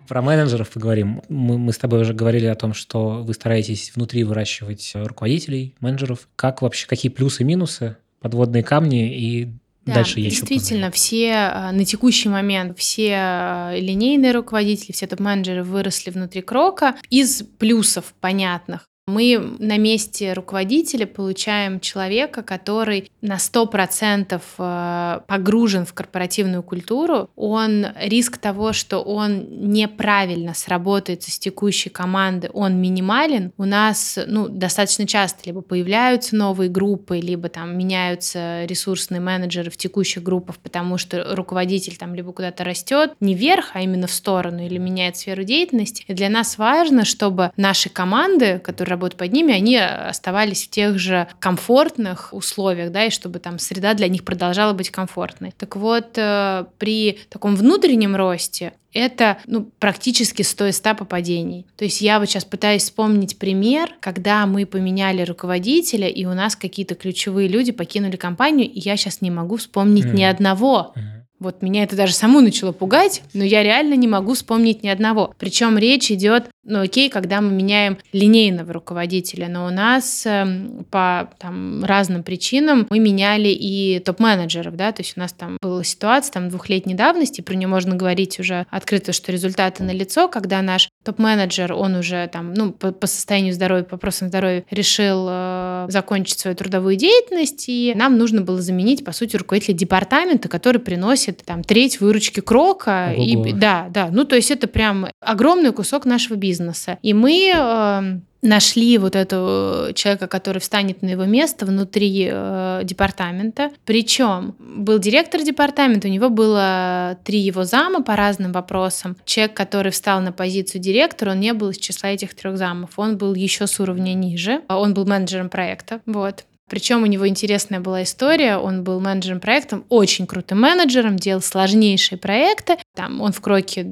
Про 0.08 0.22
менеджеров 0.22 0.70
поговорим. 0.70 1.24
Мы, 1.30 1.58
мы 1.58 1.74
с 1.74 1.80
тобой 1.80 2.02
уже 2.02 2.14
говорили 2.14 2.46
о 2.46 2.54
том, 2.54 2.76
что 2.76 3.24
вы 3.24 3.34
стараетесь 3.34 3.92
внутри 3.96 4.24
выращивать 4.24 4.92
руководителей, 4.94 5.74
менеджеров. 5.80 6.30
Как 6.36 6.62
вообще, 6.62 6.86
какие 6.86 7.12
плюсы 7.12 7.42
и 7.42 7.46
минусы, 7.46 7.98
подводные 8.22 8.64
камни 8.64 9.18
и 9.18 9.50
да, 9.88 9.96
дальше 9.96 10.20
есть 10.20 10.42
действительно, 10.42 10.92
все 10.92 11.34
а, 11.34 11.72
на 11.72 11.86
текущий 11.86 12.30
момент 12.30 12.78
все 12.78 13.14
а, 13.16 13.76
линейные 13.76 14.34
руководители, 14.34 14.92
все 14.92 15.08
топ-менеджеры 15.08 15.64
выросли 15.64 16.12
внутри 16.12 16.42
Крока. 16.42 16.96
Из 17.10 17.42
плюсов 17.58 18.14
понятных 18.20 18.88
мы 19.08 19.56
на 19.60 19.78
месте 19.78 20.34
руководителя 20.34 21.06
получаем 21.06 21.80
человека, 21.80 22.44
который 22.44 23.10
на 23.22 23.38
100% 23.38 24.42
э, 24.58 25.20
погружен 25.26 25.86
в 25.86 25.94
корпоративную 25.94 26.62
культуру. 26.62 27.30
Он 27.38 27.88
риск 28.02 28.38
того, 28.38 28.74
что 28.74 29.00
он 29.00 29.72
неправильно 29.72 30.54
сработается 30.54 31.32
с 31.32 31.40
текущей 31.40 31.90
командой, 31.90 32.50
он 32.52 32.82
минимален. 32.82 33.54
У 33.58 33.64
нас 33.64 34.20
ну, 34.28 34.50
достаточно 34.50 35.08
часто 35.08 35.40
либо 35.46 35.62
появляются 35.62 36.36
новые 36.36 36.70
группы, 36.70 37.20
либо 37.20 37.48
там 37.48 37.78
меняются 37.78 38.66
ресурсные 38.66 39.22
менеджеры 39.22 39.72
в 39.72 39.78
текущих 39.78 40.22
группах, 40.22 40.58
потому 40.58 40.98
что 40.98 41.34
руководитель 41.34 41.96
там 41.96 42.14
либо 42.14 42.34
куда-то 42.34 42.66
растет 42.66 43.14
не 43.22 43.36
вверх, 43.36 43.72
а 43.74 43.82
именно 43.82 44.08
в 44.08 44.12
сторону, 44.12 44.66
или 44.66 44.78
меняет 44.78 45.16
сферу 45.16 45.44
деятельности. 45.44 46.04
И 46.08 46.14
для 46.14 46.28
нас 46.28 46.58
важно, 46.58 47.06
чтобы 47.06 47.52
наши 47.56 47.88
команды, 47.90 48.60
которые 48.60 48.97
работают 48.98 49.18
под 49.18 49.32
ними, 49.32 49.54
они 49.54 49.78
оставались 49.78 50.66
в 50.66 50.70
тех 50.70 50.98
же 51.00 51.28
комфортных 51.40 52.34
условиях, 52.34 52.92
да, 52.92 53.06
и 53.06 53.10
чтобы 53.10 53.40
там 53.40 53.60
среда 53.60 53.94
для 53.94 54.08
них 54.08 54.24
продолжала 54.24 54.74
быть 54.74 54.90
комфортной. 54.90 55.54
Так 55.58 55.76
вот, 55.76 56.18
э, 56.18 56.66
при 56.80 57.20
таком 57.30 57.56
внутреннем 57.56 58.16
росте 58.16 58.74
это 58.94 59.38
ну, 59.46 59.70
практически 59.80 60.42
100 60.42 60.68
из 60.68 60.78
100 60.78 60.96
попадений. 60.96 61.68
То 61.76 61.86
есть 61.86 62.02
я 62.02 62.20
вот 62.20 62.28
сейчас 62.28 62.46
пытаюсь 62.46 62.84
вспомнить 62.84 63.38
пример, 63.38 63.94
когда 64.00 64.46
мы 64.48 64.66
поменяли 64.66 65.22
руководителя, 65.22 66.08
и 66.08 66.26
у 66.26 66.34
нас 66.34 66.56
какие-то 66.56 66.96
ключевые 66.96 67.48
люди 67.48 67.72
покинули 67.72 68.16
компанию, 68.16 68.68
и 68.68 68.80
я 68.80 68.98
сейчас 68.98 69.22
не 69.22 69.30
могу 69.30 69.58
вспомнить 69.58 70.06
mm-hmm. 70.06 70.16
ни 70.16 70.24
одного. 70.24 70.94
Mm-hmm. 70.96 71.17
Вот 71.40 71.62
меня 71.62 71.84
это 71.84 71.96
даже 71.96 72.14
саму 72.14 72.42
начало 72.42 72.72
пугать, 72.72 73.22
но 73.34 73.44
я 73.44 73.64
реально 73.64 73.94
не 73.94 74.08
могу 74.08 74.34
вспомнить 74.34 74.84
ни 74.84 74.88
одного. 74.88 75.34
Причем 75.38 75.78
речь 75.78 76.12
идет 76.12 76.50
ну 76.68 76.82
окей, 76.82 77.10
когда 77.10 77.40
мы 77.40 77.52
меняем 77.52 77.98
линейного 78.12 78.74
руководителя, 78.74 79.48
но 79.48 79.66
у 79.66 79.70
нас 79.70 80.26
э, 80.26 80.46
по 80.92 81.30
там, 81.40 81.84
разным 81.86 82.24
причинам 82.24 82.86
мы 82.90 83.00
меняли 83.00 83.48
и 83.48 84.00
топ-менеджеров, 84.00 84.76
да, 84.76 84.92
то 84.92 85.02
есть 85.02 85.14
у 85.16 85.20
нас 85.22 85.32
там 85.32 85.58
была 85.62 85.84
ситуация 85.86 86.34
там 86.34 86.50
двухлетней 86.50 86.94
давности, 86.94 87.40
про 87.40 87.56
нее 87.56 87.70
можно 87.70 87.96
говорить 87.96 88.38
уже 88.40 88.68
открыто, 88.70 89.14
что 89.14 89.32
результаты 89.32 89.84
налицо, 89.84 90.28
когда 90.28 90.62
наш 90.62 90.90
топ-менеджер, 91.06 91.72
он 91.72 91.96
уже 91.96 92.28
там, 92.28 92.54
ну, 92.54 92.74
по, 92.74 92.92
по 92.92 93.08
состоянию 93.08 93.54
здоровья, 93.54 93.84
по 93.84 93.96
вопросам 93.96 94.28
здоровья 94.28 94.66
решил 94.70 95.26
э, 95.30 95.86
закончить 95.88 96.40
свою 96.40 96.58
трудовую 96.58 96.98
деятельность, 96.98 97.66
и 97.70 97.94
нам 97.96 98.18
нужно 98.18 98.42
было 98.42 98.62
заменить, 98.62 99.06
по 99.06 99.14
сути, 99.14 99.38
руководителя 99.38 99.74
департамента, 99.76 100.50
который 100.50 100.82
приносит 100.82 101.27
там 101.32 101.64
треть 101.64 102.00
выручки 102.00 102.40
Крока. 102.40 103.14
И, 103.14 103.54
да, 103.54 103.88
да, 103.90 104.10
ну, 104.12 104.26
то 104.26 104.36
есть 104.36 104.52
это 104.52 104.68
прям 104.68 105.08
огромный 105.22 105.72
кусок 105.72 106.06
нашего 106.06 106.36
бизнеса 106.36 106.48
бизнеса. 106.48 106.98
И 107.02 107.14
мы 107.14 107.52
э, 107.56 108.20
нашли 108.42 108.98
вот 108.98 109.16
этого 109.16 109.94
человека, 109.94 110.28
который 110.28 110.60
встанет 110.60 111.02
на 111.02 111.10
его 111.10 111.26
место 111.26 111.66
внутри 111.66 112.30
э, 112.32 112.82
департамента. 112.84 113.72
Причем 113.86 114.56
был 114.60 115.00
директор 115.00 115.42
департамента, 115.42 116.08
у 116.08 116.12
него 116.12 116.30
было 116.30 117.18
три 117.24 117.40
его 117.40 117.64
зама 117.64 118.02
по 118.02 118.16
разным 118.16 118.52
вопросам. 118.52 119.18
Человек, 119.26 119.56
который 119.56 119.92
встал 119.92 120.22
на 120.22 120.32
позицию 120.32 120.82
директора, 120.82 121.32
он 121.32 121.40
не 121.40 121.54
был 121.54 121.70
из 121.70 121.78
числа 121.78 122.10
этих 122.10 122.36
трех 122.36 122.58
замов, 122.58 122.92
он 122.98 123.18
был 123.18 123.34
еще 123.36 123.68
с 123.68 123.80
уровня 123.80 124.14
ниже, 124.14 124.62
он 124.68 124.94
был 124.94 125.06
менеджером 125.06 125.50
проекта. 125.50 126.02
Вот. 126.06 126.46
Причем 126.70 127.04
у 127.04 127.06
него 127.06 127.28
интересная 127.28 127.80
была 127.80 128.04
история. 128.04 128.58
Он 128.58 128.84
был 128.84 129.00
менеджером 129.00 129.40
проекта, 129.40 129.82
очень 129.90 130.28
крутым 130.28 130.62
менеджером, 130.62 131.18
делал 131.18 131.42
сложнейшие 131.42 132.18
проекты. 132.18 132.78
Там 132.94 133.22
он 133.22 133.32
в 133.32 133.42
Кроке 133.42 133.86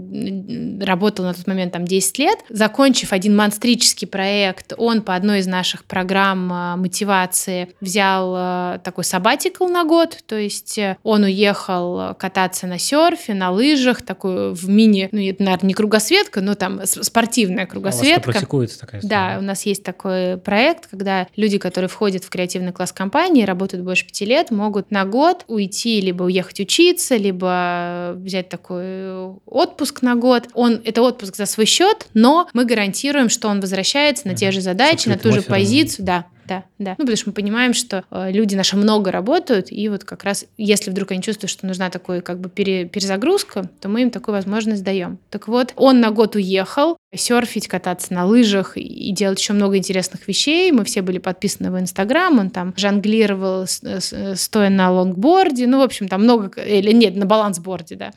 работал 0.82 1.26
на 1.26 1.34
тот 1.34 1.48
момент 1.48 1.74
там 1.74 1.86
10 1.86 2.20
лет. 2.20 2.40
Закончив 2.50 3.14
один 3.14 3.36
монстрический 3.36 4.06
проект, 4.06 4.74
он 4.78 5.02
по 5.02 5.16
одной 5.16 5.40
из 5.40 5.48
наших 5.48 5.86
программ 5.86 6.52
а, 6.52 6.76
мотивации 6.76 7.70
взял 7.82 8.34
а, 8.36 8.78
такой 8.80 9.04
сабатикл 9.04 9.68
на 9.68 9.84
год. 9.84 10.18
То 10.26 10.36
есть 10.38 10.78
э, 10.78 10.98
он 11.04 11.24
уехал 11.24 12.14
кататься 12.16 12.68
на 12.68 12.78
серфе, 12.78 13.34
на 13.34 13.52
лыжах, 13.52 14.02
такой 14.02 14.54
в 14.54 14.68
мини, 14.70 15.10
ну, 15.12 15.20
это, 15.20 15.44
наверное, 15.44 15.68
не 15.68 15.74
кругосветка, 15.74 16.42
но 16.42 16.56
там 16.56 16.82
спортивная 16.86 17.66
кругосветка. 17.66 18.16
А 18.16 18.24
у 18.24 18.28
вас 18.28 18.34
практикуется 18.34 18.80
такая 18.80 19.02
история? 19.02 19.34
Да, 19.34 19.40
у 19.40 19.42
нас 19.42 19.66
есть 19.66 19.84
такой 19.84 20.38
проект, 20.38 20.88
когда 20.88 21.28
люди, 21.36 21.58
которые 21.58 21.90
входят 21.90 22.24
в 22.24 22.30
креативный 22.30 22.64
креативный 22.65 22.73
класс 22.73 22.91
компании, 22.91 23.45
работают 23.45 23.84
больше 23.84 24.06
пяти 24.06 24.25
лет, 24.25 24.51
могут 24.51 24.91
на 24.91 25.06
год 25.06 25.45
уйти, 25.47 26.01
либо 26.01 26.23
уехать 26.23 26.60
учиться, 26.60 27.15
либо 27.15 28.13
взять 28.15 28.49
такой 28.49 29.36
отпуск 29.45 30.01
на 30.01 30.15
год. 30.15 30.49
Он 30.54 30.82
это 30.84 31.01
отпуск 31.01 31.36
за 31.36 31.45
свой 31.45 31.65
счет, 31.65 32.08
но 32.13 32.47
мы 32.54 32.65
гарантируем, 32.65 33.30
что 33.30 33.47
он 33.47 33.60
возвращается 33.62 34.28
на 34.28 34.36
те 34.36 34.51
же 34.51 34.62
задачи, 34.62 35.10
на 35.10 35.17
ту 35.17 35.32
же 35.32 35.41
позицию, 35.41 36.06
да, 36.06 36.25
да, 36.47 36.63
да. 36.78 36.91
Ну, 36.91 37.06
потому 37.06 37.17
что 37.17 37.30
мы 37.30 37.34
понимаем, 37.34 37.73
что 37.73 38.04
э, 38.12 38.32
люди 38.32 38.56
наши 38.56 38.78
много 38.78 39.12
работают, 39.12 39.71
и 39.71 39.89
вот 39.89 40.04
как 40.04 40.23
раз, 40.23 40.45
если 40.58 40.91
вдруг 40.91 41.12
они 41.12 41.21
чувствуют, 41.21 41.51
что 41.51 41.65
нужна 41.65 41.89
такой 41.89 42.21
как 42.21 42.39
бы 42.39 42.49
пере, 42.49 42.86
перезагрузка, 42.86 43.69
то 43.82 43.89
мы 43.89 44.04
им 44.04 44.12
такую 44.12 44.36
возможность 44.36 44.84
даем. 44.84 45.17
Так 45.30 45.47
вот, 45.47 45.73
он 45.75 45.99
на 45.99 46.12
год 46.12 46.36
уехал, 46.36 46.97
серфить, 47.17 47.67
кататься 47.67 48.13
на 48.13 48.25
лыжах 48.25 48.78
и 48.78 49.12
делать 49.12 49.39
еще 49.39 49.54
много 49.54 49.78
интересных 49.78 50.28
вещей. 50.28 50.71
Мы 50.71 50.84
все 50.86 51.01
были 51.01 51.17
подписаны 51.17 51.71
в 51.71 51.80
Инстаграм, 51.80 52.38
он 52.39 52.49
там 52.49 52.73
жонглировал, 52.78 53.65
стоя 53.67 54.69
на 54.69 54.91
лонгборде, 54.91 55.67
ну, 55.67 55.80
в 55.80 55.84
общем, 55.84 56.08
там 56.08 56.23
много, 56.23 56.62
или 56.62 56.91
нет, 56.91 57.15
на 57.15 57.25
балансборде, 57.25 57.95
да. 57.95 58.12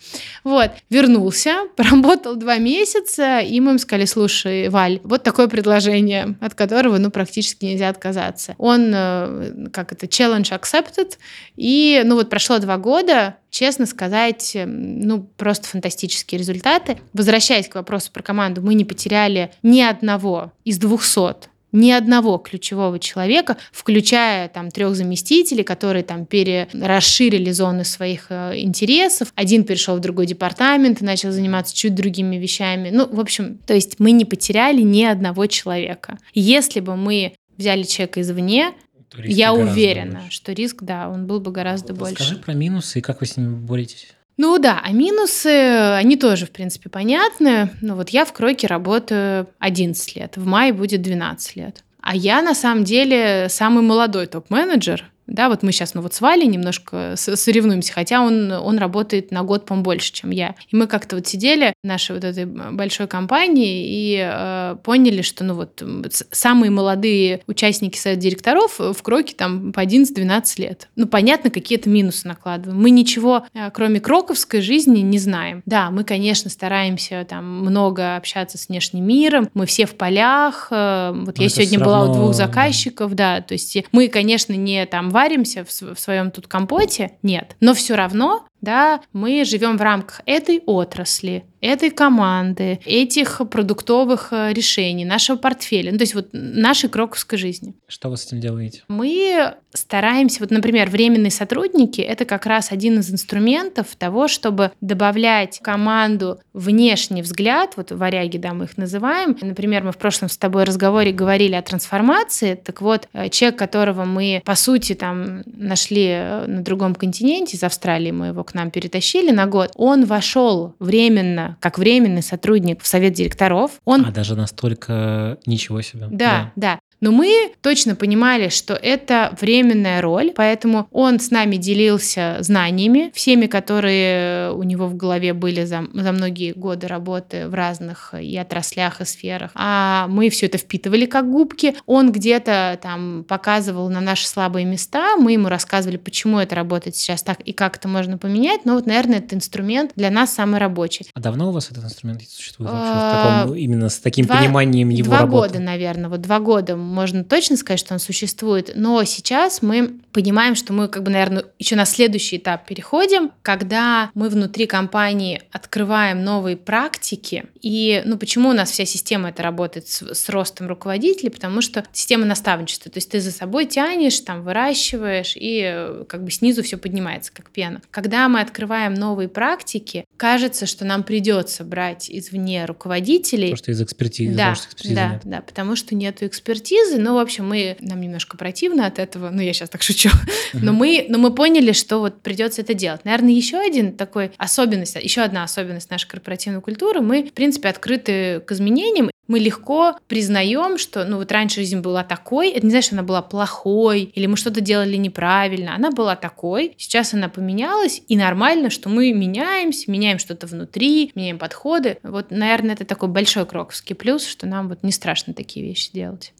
Вот, 0.44 0.70
вернулся, 0.90 1.68
поработал 1.76 2.36
два 2.36 2.58
месяца, 2.58 3.40
и 3.40 3.60
мы 3.60 3.70
ему 3.70 3.78
сказали, 3.78 4.04
слушай, 4.04 4.68
Валь, 4.68 5.00
вот 5.04 5.22
такое 5.22 5.48
предложение, 5.48 6.36
от 6.40 6.54
которого, 6.54 6.98
ну, 6.98 7.10
практически 7.10 7.64
нельзя 7.64 7.88
отказаться. 7.88 8.54
Он, 8.58 8.92
э, 8.94 9.68
как 9.72 9.92
это, 9.92 10.06
challenge 10.06 10.58
accepted, 10.58 11.18
и, 11.56 12.02
ну, 12.04 12.16
вот 12.16 12.30
прошло 12.30 12.58
два 12.58 12.76
года, 12.76 13.36
честно 13.50 13.86
сказать, 13.86 14.54
эм, 14.54 15.00
ну, 15.00 15.28
просто 15.36 15.68
фантастические 15.68 16.38
результаты. 16.38 16.98
Возвращаясь 17.12 17.68
к 17.68 17.74
вопросу 17.74 18.10
про 18.12 18.22
команду, 18.22 18.62
мы 18.62 18.74
не 18.74 18.84
потеряли 18.84 19.52
ни 19.62 19.80
одного 19.80 20.52
из 20.64 20.78
двухсот 20.78 21.48
ни 21.72 21.90
одного 21.90 22.38
ключевого 22.38 22.98
человека, 22.98 23.56
включая 23.72 24.48
там 24.48 24.70
трех 24.70 24.94
заместителей, 24.94 25.64
которые 25.64 26.02
там 26.02 26.24
перерасширили 26.24 27.50
зоны 27.50 27.84
своих 27.84 28.26
э, 28.30 28.58
интересов. 28.58 29.32
Один 29.34 29.64
перешел 29.64 29.96
в 29.96 30.00
другой 30.00 30.26
департамент 30.26 31.02
и 31.02 31.04
начал 31.04 31.30
заниматься 31.30 31.76
чуть 31.76 31.94
другими 31.94 32.36
вещами. 32.36 32.90
Ну, 32.90 33.06
в 33.06 33.20
общем, 33.20 33.58
то 33.66 33.74
есть 33.74 34.00
мы 34.00 34.12
не 34.12 34.24
потеряли 34.24 34.80
ни 34.80 35.02
одного 35.04 35.46
человека. 35.46 36.18
Если 36.32 36.80
бы 36.80 36.96
мы 36.96 37.34
взяли 37.58 37.82
человека 37.82 38.20
извне, 38.20 38.72
я 39.16 39.52
уверена, 39.52 40.20
больше. 40.20 40.30
что 40.30 40.52
риск, 40.52 40.82
да, 40.82 41.08
он 41.08 41.26
был 41.26 41.40
бы 41.40 41.50
гораздо 41.50 41.92
вот, 41.92 42.00
больше. 42.00 42.14
Скажи 42.16 42.36
про 42.36 42.52
минусы 42.52 42.98
и 42.98 43.02
как 43.02 43.20
вы 43.20 43.26
с 43.26 43.36
ними 43.36 43.54
боретесь. 43.54 44.08
Ну 44.36 44.58
да, 44.58 44.80
а 44.84 44.92
минусы, 44.92 45.48
они 45.48 46.16
тоже, 46.16 46.46
в 46.46 46.50
принципе, 46.50 46.88
понятны. 46.88 47.70
Ну 47.80 47.96
вот 47.96 48.10
я 48.10 48.24
в 48.24 48.32
Кроке 48.32 48.68
работаю 48.68 49.48
11 49.58 50.16
лет, 50.16 50.36
в 50.36 50.46
мае 50.46 50.72
будет 50.72 51.02
12 51.02 51.56
лет. 51.56 51.82
А 52.00 52.14
я, 52.14 52.40
на 52.40 52.54
самом 52.54 52.84
деле, 52.84 53.48
самый 53.50 53.82
молодой 53.82 54.26
топ-менеджер 54.26 55.10
да, 55.28 55.48
вот 55.48 55.62
мы 55.62 55.72
сейчас 55.72 55.94
ну, 55.94 56.00
вот 56.00 56.14
с 56.14 56.20
Валей 56.20 56.46
немножко 56.46 57.14
соревнуемся, 57.16 57.92
хотя 57.92 58.22
он, 58.22 58.50
он 58.50 58.78
работает 58.78 59.30
на 59.30 59.42
год, 59.42 59.66
по 59.66 59.76
больше, 59.76 60.12
чем 60.12 60.30
я. 60.30 60.54
И 60.70 60.76
мы 60.76 60.86
как-то 60.86 61.16
вот 61.16 61.26
сидели 61.26 61.74
в 61.82 61.86
нашей 61.86 62.14
вот 62.14 62.24
этой 62.24 62.46
большой 62.46 63.06
компании 63.06 63.84
и 63.86 64.18
э, 64.18 64.76
поняли, 64.82 65.22
что 65.22 65.44
ну 65.44 65.54
вот 65.54 65.82
самые 66.30 66.70
молодые 66.70 67.42
участники 67.46 67.98
совета 67.98 68.22
директоров 68.22 68.78
в 68.78 69.02
Кроке 69.02 69.34
там 69.34 69.72
по 69.72 69.84
11-12 69.84 70.42
лет. 70.56 70.88
Ну, 70.96 71.06
понятно, 71.06 71.50
какие-то 71.50 71.88
минусы 71.90 72.26
накладываем. 72.26 72.80
Мы 72.80 72.90
ничего, 72.90 73.44
э, 73.52 73.70
кроме 73.70 74.00
кроковской 74.00 74.62
жизни, 74.62 75.00
не 75.00 75.18
знаем. 75.18 75.62
Да, 75.66 75.90
мы, 75.90 76.04
конечно, 76.04 76.50
стараемся 76.50 77.26
там 77.28 77.60
много 77.60 78.16
общаться 78.16 78.56
с 78.56 78.68
внешним 78.68 79.06
миром, 79.06 79.50
мы 79.54 79.66
все 79.66 79.84
в 79.84 79.94
полях. 79.94 80.68
Э, 80.70 81.12
вот 81.14 81.36
Но 81.36 81.42
я 81.42 81.48
сегодня 81.50 81.78
была 81.78 81.98
равно... 81.98 82.12
у 82.12 82.16
двух 82.16 82.34
заказчиков, 82.34 83.14
да, 83.14 83.42
то 83.42 83.52
есть 83.52 83.76
мы, 83.92 84.08
конечно, 84.08 84.54
не 84.54 84.86
там 84.86 85.10
варимся 85.18 85.64
в, 85.64 85.98
своем 85.98 86.30
тут 86.30 86.46
компоте, 86.46 87.18
нет. 87.22 87.56
Но 87.58 87.74
все 87.74 87.96
равно 87.96 88.46
да, 88.60 89.00
мы 89.12 89.44
живем 89.44 89.76
в 89.76 89.82
рамках 89.82 90.20
этой 90.26 90.62
отрасли, 90.66 91.44
этой 91.60 91.90
команды, 91.90 92.80
этих 92.84 93.40
продуктовых 93.50 94.28
э, 94.32 94.52
решений, 94.52 95.04
нашего 95.04 95.36
портфеля, 95.36 95.92
ну, 95.92 95.98
то 95.98 96.02
есть 96.02 96.14
вот 96.14 96.28
нашей 96.32 96.88
кроковской 96.88 97.38
жизни. 97.38 97.74
Что 97.88 98.10
вы 98.10 98.16
с 98.16 98.26
этим 98.26 98.40
делаете? 98.40 98.82
Мы 98.88 99.54
стараемся, 99.74 100.40
вот, 100.40 100.50
например, 100.50 100.88
временные 100.88 101.30
сотрудники— 101.30 102.00
это 102.02 102.24
как 102.24 102.46
раз 102.46 102.72
один 102.72 103.00
из 103.00 103.10
инструментов 103.10 103.86
того, 103.96 104.28
чтобы 104.28 104.72
добавлять 104.80 105.58
в 105.58 105.62
команду 105.62 106.40
внешний 106.52 107.22
взгляд, 107.22 107.74
вот 107.76 107.90
варяги, 107.90 108.38
да, 108.38 108.54
мы 108.54 108.64
их 108.64 108.76
называем. 108.76 109.36
Например, 109.40 109.84
мы 109.84 109.92
в 109.92 109.98
прошлом 109.98 110.28
с 110.28 110.38
тобой 110.38 110.64
разговоре 110.64 111.12
говорили 111.12 111.54
о 111.54 111.62
трансформации, 111.62 112.54
так 112.54 112.80
вот, 112.80 113.08
э, 113.12 113.28
человек, 113.30 113.58
которого 113.58 114.04
мы, 114.04 114.42
по 114.44 114.54
сути, 114.54 114.94
там 114.94 115.42
нашли 115.46 116.06
э, 116.08 116.46
на 116.46 116.62
другом 116.62 116.94
континенте, 116.94 117.56
из 117.56 117.64
Австралии 117.64 118.10
мы 118.10 118.28
его 118.28 118.44
к 118.48 118.54
нам 118.54 118.70
перетащили 118.70 119.30
на 119.30 119.46
год, 119.46 119.70
он 119.74 120.04
вошел 120.04 120.74
временно, 120.78 121.56
как 121.60 121.78
временный 121.78 122.22
сотрудник 122.22 122.82
в 122.82 122.86
совет 122.86 123.12
директоров. 123.12 123.72
Он... 123.84 124.04
А 124.04 124.10
даже 124.10 124.34
настолько 124.34 125.38
ничего 125.46 125.80
себе. 125.82 126.06
Да, 126.10 126.10
да. 126.10 126.52
да. 126.56 126.78
Но 127.00 127.12
мы 127.12 127.52
точно 127.60 127.94
понимали, 127.94 128.48
что 128.48 128.74
это 128.74 129.36
временная 129.40 130.00
роль, 130.00 130.32
поэтому 130.34 130.88
он 130.90 131.20
с 131.20 131.30
нами 131.30 131.56
делился 131.56 132.38
знаниями, 132.40 133.10
всеми, 133.14 133.46
которые 133.46 134.52
у 134.52 134.62
него 134.62 134.86
в 134.86 134.96
голове 134.96 135.32
были 135.32 135.64
за, 135.64 135.84
за 135.92 136.12
многие 136.12 136.52
годы 136.52 136.88
работы 136.88 137.48
в 137.48 137.54
разных 137.54 138.14
и 138.20 138.36
отраслях, 138.36 139.00
и 139.00 139.04
сферах. 139.04 139.50
А 139.54 140.06
мы 140.08 140.30
все 140.30 140.46
это 140.46 140.58
впитывали 140.58 141.06
как 141.06 141.30
губки. 141.30 141.74
Он 141.86 142.10
где-то 142.12 142.78
там 142.82 143.24
показывал 143.28 143.88
на 143.88 144.00
наши 144.00 144.26
слабые 144.26 144.64
места, 144.64 145.16
мы 145.16 145.32
ему 145.32 145.48
рассказывали, 145.48 145.96
почему 145.96 146.38
это 146.38 146.54
работает 146.54 146.96
сейчас 146.96 147.22
так 147.22 147.40
и 147.40 147.52
как 147.52 147.76
это 147.76 147.88
можно 147.88 148.18
поменять. 148.18 148.64
Но 148.64 148.74
вот, 148.74 148.86
наверное, 148.86 149.18
этот 149.18 149.34
инструмент 149.34 149.92
для 149.94 150.10
нас 150.10 150.34
самый 150.34 150.58
рабочий. 150.58 151.06
А 151.14 151.20
давно 151.20 151.50
у 151.50 151.52
вас 151.52 151.70
этот 151.70 151.84
инструмент 151.84 152.22
существует 152.28 152.70
вообще? 152.70 152.92
А, 152.92 153.42
таком, 153.42 153.54
именно 153.54 153.88
с 153.88 153.98
таким 153.98 154.26
пониманием 154.26 154.88
его 154.88 155.12
работы? 155.12 155.30
Два 155.30 155.40
года, 155.40 155.58
наверное. 155.60 156.08
Вот 156.10 156.20
два 156.20 156.40
года 156.40 156.76
можно 156.88 157.24
точно 157.24 157.56
сказать, 157.56 157.80
что 157.80 157.94
он 157.94 158.00
существует, 158.00 158.72
но 158.74 159.02
сейчас 159.04 159.62
мы 159.62 159.98
понимаем, 160.12 160.54
что 160.54 160.72
мы, 160.72 160.88
как 160.88 161.02
бы, 161.02 161.10
наверное, 161.10 161.44
еще 161.58 161.76
на 161.76 161.84
следующий 161.84 162.38
этап 162.38 162.66
переходим, 162.66 163.30
когда 163.42 164.10
мы 164.14 164.28
внутри 164.28 164.66
компании 164.66 165.42
открываем 165.52 166.24
новые 166.24 166.56
практики. 166.56 167.44
И, 167.60 168.02
ну, 168.04 168.18
почему 168.18 168.48
у 168.48 168.52
нас 168.52 168.70
вся 168.70 168.84
система 168.84 169.28
это 169.28 169.42
работает 169.42 169.88
с, 169.88 170.02
с 170.02 170.28
ростом 170.28 170.66
руководителей? 170.66 171.30
Потому 171.30 171.60
что 171.60 171.84
система 171.92 172.24
наставничества. 172.24 172.90
То 172.90 172.98
есть 172.98 173.10
ты 173.10 173.20
за 173.20 173.30
собой 173.30 173.66
тянешь, 173.66 174.18
там, 174.20 174.42
выращиваешь, 174.42 175.34
и 175.36 176.04
как 176.08 176.24
бы 176.24 176.30
снизу 176.30 176.62
все 176.62 176.78
поднимается, 176.78 177.32
как 177.32 177.50
пена. 177.50 177.80
Когда 177.90 178.28
мы 178.28 178.40
открываем 178.40 178.94
новые 178.94 179.28
практики, 179.28 180.04
кажется, 180.16 180.66
что 180.66 180.84
нам 180.84 181.02
придется 181.02 181.64
брать 181.64 182.10
извне 182.10 182.64
руководителей. 182.64 183.50
Потому 183.50 183.56
что 183.56 183.70
из 183.70 183.82
экспертизы. 183.82 184.36
Да, 184.36 184.54
да, 184.84 185.08
нет. 185.10 185.20
да, 185.24 185.40
потому 185.42 185.76
что 185.76 185.94
нету 185.94 186.26
экспертизы, 186.26 186.77
но 186.98 187.14
в 187.14 187.18
общем, 187.18 187.48
мы, 187.48 187.76
нам 187.80 188.00
немножко 188.00 188.36
противно 188.36 188.86
от 188.86 188.98
этого, 188.98 189.30
ну, 189.30 189.40
я 189.40 189.52
сейчас 189.52 189.70
так 189.70 189.82
шучу, 189.82 190.10
но 190.54 190.72
мы, 190.72 191.06
но 191.08 191.18
мы 191.18 191.34
поняли, 191.34 191.72
что 191.72 191.98
вот 191.98 192.22
придется 192.22 192.62
это 192.62 192.74
делать. 192.74 193.04
Наверное, 193.04 193.32
еще 193.32 193.58
один 193.58 193.92
такой 193.96 194.32
особенность, 194.36 194.96
еще 194.96 195.22
одна 195.22 195.44
особенность 195.44 195.90
нашей 195.90 196.08
корпоративной 196.08 196.60
культуры, 196.60 197.00
мы, 197.00 197.24
в 197.24 197.32
принципе, 197.32 197.68
открыты 197.68 198.40
к 198.40 198.52
изменениям, 198.52 199.10
мы 199.28 199.38
легко 199.38 199.96
признаем, 200.08 200.78
что, 200.78 201.04
ну, 201.04 201.18
вот 201.18 201.30
раньше 201.30 201.60
жизнь 201.60 201.80
была 201.80 202.02
такой, 202.02 202.50
это 202.50 202.64
не 202.64 202.70
значит, 202.70 202.86
что 202.86 202.96
она 202.96 203.02
была 203.02 203.22
плохой, 203.22 204.04
или 204.14 204.26
мы 204.26 204.36
что-то 204.36 204.60
делали 204.60 204.96
неправильно, 204.96 205.74
она 205.74 205.90
была 205.90 206.16
такой, 206.16 206.74
сейчас 206.78 207.12
она 207.12 207.28
поменялась, 207.28 208.02
и 208.08 208.16
нормально, 208.16 208.70
что 208.70 208.88
мы 208.88 209.12
меняемся, 209.12 209.90
меняем 209.90 210.18
что-то 210.18 210.46
внутри, 210.46 211.12
меняем 211.14 211.38
подходы. 211.38 211.98
Вот, 212.02 212.30
наверное, 212.30 212.74
это 212.74 212.86
такой 212.86 213.10
большой 213.10 213.44
кроковский 213.44 213.94
плюс, 213.94 214.26
что 214.26 214.46
нам 214.46 214.68
вот 214.68 214.82
не 214.82 214.92
страшно 214.92 215.34
такие 215.34 215.64
вещи 215.66 215.90
делать. 215.92 216.32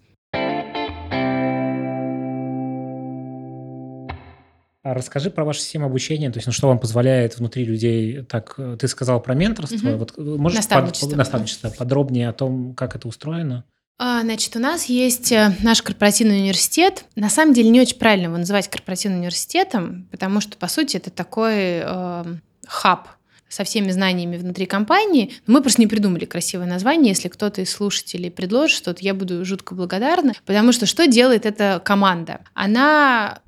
А 4.89 4.95
расскажи 4.95 5.31
про 5.31 5.45
вашу 5.45 5.61
систему 5.61 5.87
обучения, 5.87 6.31
то 6.31 6.39
есть, 6.39 6.47
ну, 6.47 6.53
что 6.53 6.69
вам 6.69 6.79
позволяет 6.79 7.39
внутри 7.39 7.65
людей, 7.65 8.23
так, 8.23 8.59
ты 8.79 8.89
сказал 8.89 9.21
про 9.21 9.35
менторство, 9.35 9.91
угу. 9.91 9.99
вот 9.99 10.17
можешь 10.17 10.57
наставничество, 10.57 11.09
под, 11.09 11.17
наставничество 11.19 11.71
подробнее 11.71 12.29
о 12.31 12.33
том, 12.33 12.75
как 12.75 12.97
это 12.97 13.07
устроено? 13.07 13.65
А, 13.99 14.23
значит, 14.23 14.55
у 14.55 14.61
нас 14.61 14.85
есть 14.85 15.33
э, 15.33 15.55
наш 15.61 15.83
корпоративный 15.83 16.41
университет. 16.41 17.05
На 17.17 17.29
самом 17.29 17.53
деле 17.53 17.69
не 17.69 17.81
очень 17.81 17.99
правильно 17.99 18.27
его 18.27 18.37
называть 18.37 18.69
корпоративным 18.69 19.19
университетом, 19.19 20.09
потому 20.13 20.41
что, 20.41 20.57
по 20.57 20.69
сути, 20.69 20.97
это 20.97 21.11
такой 21.11 21.83
э, 21.83 22.25
хаб 22.67 23.09
со 23.49 23.65
всеми 23.65 23.91
знаниями 23.91 24.37
внутри 24.37 24.67
компании. 24.67 25.35
мы 25.47 25.61
просто 25.61 25.81
не 25.81 25.87
придумали 25.87 26.25
красивое 26.25 26.67
название. 26.67 27.11
Если 27.11 27.29
кто-то 27.29 27.63
из 27.63 27.71
слушателей 27.71 28.31
предложит 28.31 28.77
что-то, 28.77 29.03
я 29.03 29.15
буду 29.15 29.45
жутко 29.45 29.75
благодарна, 29.75 30.35
потому 30.45 30.73
что 30.73 30.87
что 30.87 31.07
делает 31.07 31.47
эта 31.47 31.81
команда? 31.85 32.41
Она 32.55 33.41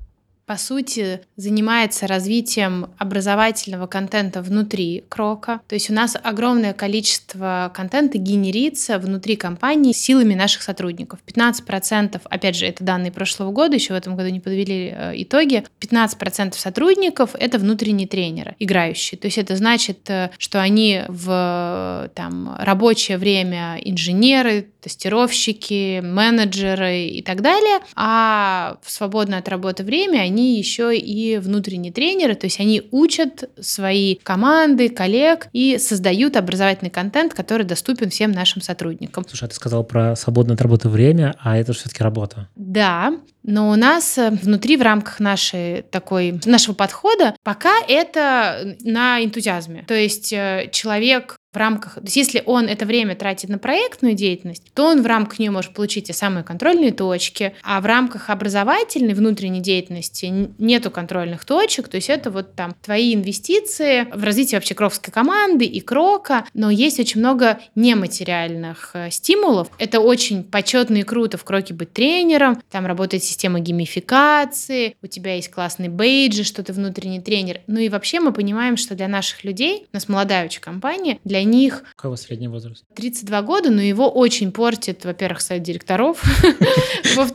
по 0.45 0.57
сути, 0.57 1.21
занимается 1.35 2.07
развитием 2.07 2.87
образовательного 2.97 3.87
контента 3.87 4.41
внутри 4.41 5.03
Крока. 5.07 5.61
То 5.67 5.75
есть 5.75 5.89
у 5.89 5.93
нас 5.93 6.17
огромное 6.21 6.73
количество 6.73 7.71
контента 7.73 8.17
генерится 8.17 8.99
внутри 8.99 9.35
компании 9.35 9.93
силами 9.93 10.33
наших 10.33 10.61
сотрудников. 10.61 11.19
15%, 11.25 12.21
опять 12.23 12.55
же, 12.55 12.65
это 12.65 12.83
данные 12.83 13.11
прошлого 13.11 13.51
года, 13.51 13.75
еще 13.75 13.93
в 13.93 13.97
этом 13.97 14.15
году 14.15 14.29
не 14.29 14.39
подвели 14.39 14.93
э, 14.93 15.13
итоги, 15.15 15.63
15% 15.79 16.53
сотрудников— 16.53 17.31
это 17.39 17.57
внутренние 17.57 18.07
тренеры, 18.07 18.55
играющие. 18.59 19.19
То 19.19 19.27
есть 19.27 19.37
это 19.37 19.55
значит, 19.55 20.09
э, 20.09 20.31
что 20.37 20.61
они 20.61 21.03
в 21.07 22.11
там, 22.15 22.55
рабочее 22.59 23.17
время 23.17 23.77
инженеры, 23.83 24.67
тестировщики, 24.81 26.01
менеджеры 26.01 27.05
и 27.05 27.21
так 27.21 27.41
далее. 27.41 27.79
А 27.95 28.77
в 28.81 28.91
свободное 28.91 29.39
от 29.39 29.47
работы 29.47 29.83
время 29.83 30.27
они 30.31 30.57
еще 30.57 30.97
и 30.97 31.37
внутренние 31.37 31.91
тренеры, 31.91 32.35
то 32.35 32.45
есть 32.45 32.59
они 32.59 32.83
учат 32.91 33.49
свои 33.59 34.15
команды, 34.23 34.87
коллег 34.89 35.47
и 35.51 35.77
создают 35.77 36.37
образовательный 36.37 36.89
контент, 36.89 37.33
который 37.33 37.65
доступен 37.65 38.09
всем 38.09 38.31
нашим 38.31 38.61
сотрудникам. 38.61 39.25
Слушай, 39.27 39.45
а 39.45 39.47
ты 39.49 39.55
сказал 39.55 39.83
про 39.83 40.15
свободное 40.15 40.55
от 40.55 40.61
работы 40.61 40.87
время, 40.87 41.35
а 41.39 41.57
это 41.57 41.73
же 41.73 41.79
все-таки 41.79 42.03
работа. 42.03 42.47
Да, 42.55 43.13
но 43.43 43.69
у 43.69 43.75
нас 43.75 44.17
э, 44.17 44.29
внутри, 44.29 44.77
в 44.77 44.81
рамках 44.81 45.19
нашей 45.19 45.81
такой, 45.81 46.39
нашего 46.45 46.75
подхода, 46.75 47.35
пока 47.43 47.73
это 47.87 48.75
на 48.81 49.23
энтузиазме. 49.23 49.83
То 49.87 49.95
есть 49.95 50.31
э, 50.31 50.69
человек 50.71 51.37
в 51.53 51.57
рамках, 51.57 51.95
то 51.95 52.01
есть 52.03 52.15
если 52.15 52.43
он 52.45 52.67
это 52.67 52.85
время 52.85 53.15
тратит 53.15 53.49
на 53.49 53.57
проектную 53.57 54.15
деятельность, 54.15 54.63
то 54.73 54.85
он 54.85 55.01
в 55.01 55.05
рамках 55.05 55.39
нее 55.39 55.51
может 55.51 55.73
получить 55.73 56.07
те 56.07 56.13
самые 56.13 56.43
контрольные 56.43 56.93
точки, 56.93 57.53
а 57.63 57.81
в 57.81 57.85
рамках 57.85 58.29
образовательной 58.29 59.13
внутренней 59.13 59.59
деятельности 59.59 60.49
нету 60.57 60.91
контрольных 60.91 61.43
точек, 61.43 61.89
то 61.89 61.95
есть 61.95 62.09
это 62.09 62.31
вот 62.31 62.55
там 62.55 62.75
твои 62.81 63.13
инвестиции 63.13 64.07
в 64.13 64.23
развитие 64.23 64.57
вообще 64.57 64.75
кровской 64.75 65.11
команды 65.11 65.65
и 65.65 65.81
крока, 65.81 66.45
но 66.53 66.69
есть 66.69 66.99
очень 66.99 67.19
много 67.19 67.59
нематериальных 67.75 68.91
э, 68.93 69.11
стимулов. 69.11 69.69
Это 69.77 69.99
очень 69.99 70.43
почетно 70.43 70.97
и 70.97 71.03
круто 71.03 71.37
в 71.37 71.43
кроке 71.43 71.73
быть 71.73 71.91
тренером, 71.91 72.61
там 72.69 72.85
работает 72.85 73.23
система 73.23 73.59
геймификации, 73.59 74.95
у 75.01 75.07
тебя 75.07 75.35
есть 75.35 75.51
классный 75.51 75.89
бейджи, 75.89 76.43
что 76.43 76.63
ты 76.63 76.71
внутренний 76.71 77.19
тренер. 77.19 77.59
Ну 77.67 77.79
и 77.79 77.89
вообще 77.89 78.19
мы 78.19 78.31
понимаем, 78.31 78.77
что 78.77 78.95
для 78.95 79.07
наших 79.07 79.43
людей, 79.43 79.87
у 79.91 79.95
нас 79.95 80.07
молодая 80.07 80.45
очень 80.45 80.61
компания, 80.61 81.19
для 81.25 81.40
для 81.41 81.51
них... 81.51 81.83
У 82.03 82.09
вас 82.09 82.21
средний 82.21 82.47
возраст? 82.47 82.83
32 82.95 83.41
года, 83.41 83.69
но 83.69 83.81
его 83.81 84.09
очень 84.09 84.51
портит, 84.51 85.05
во-первых, 85.05 85.41
совет 85.41 85.63
директоров. 85.63 86.23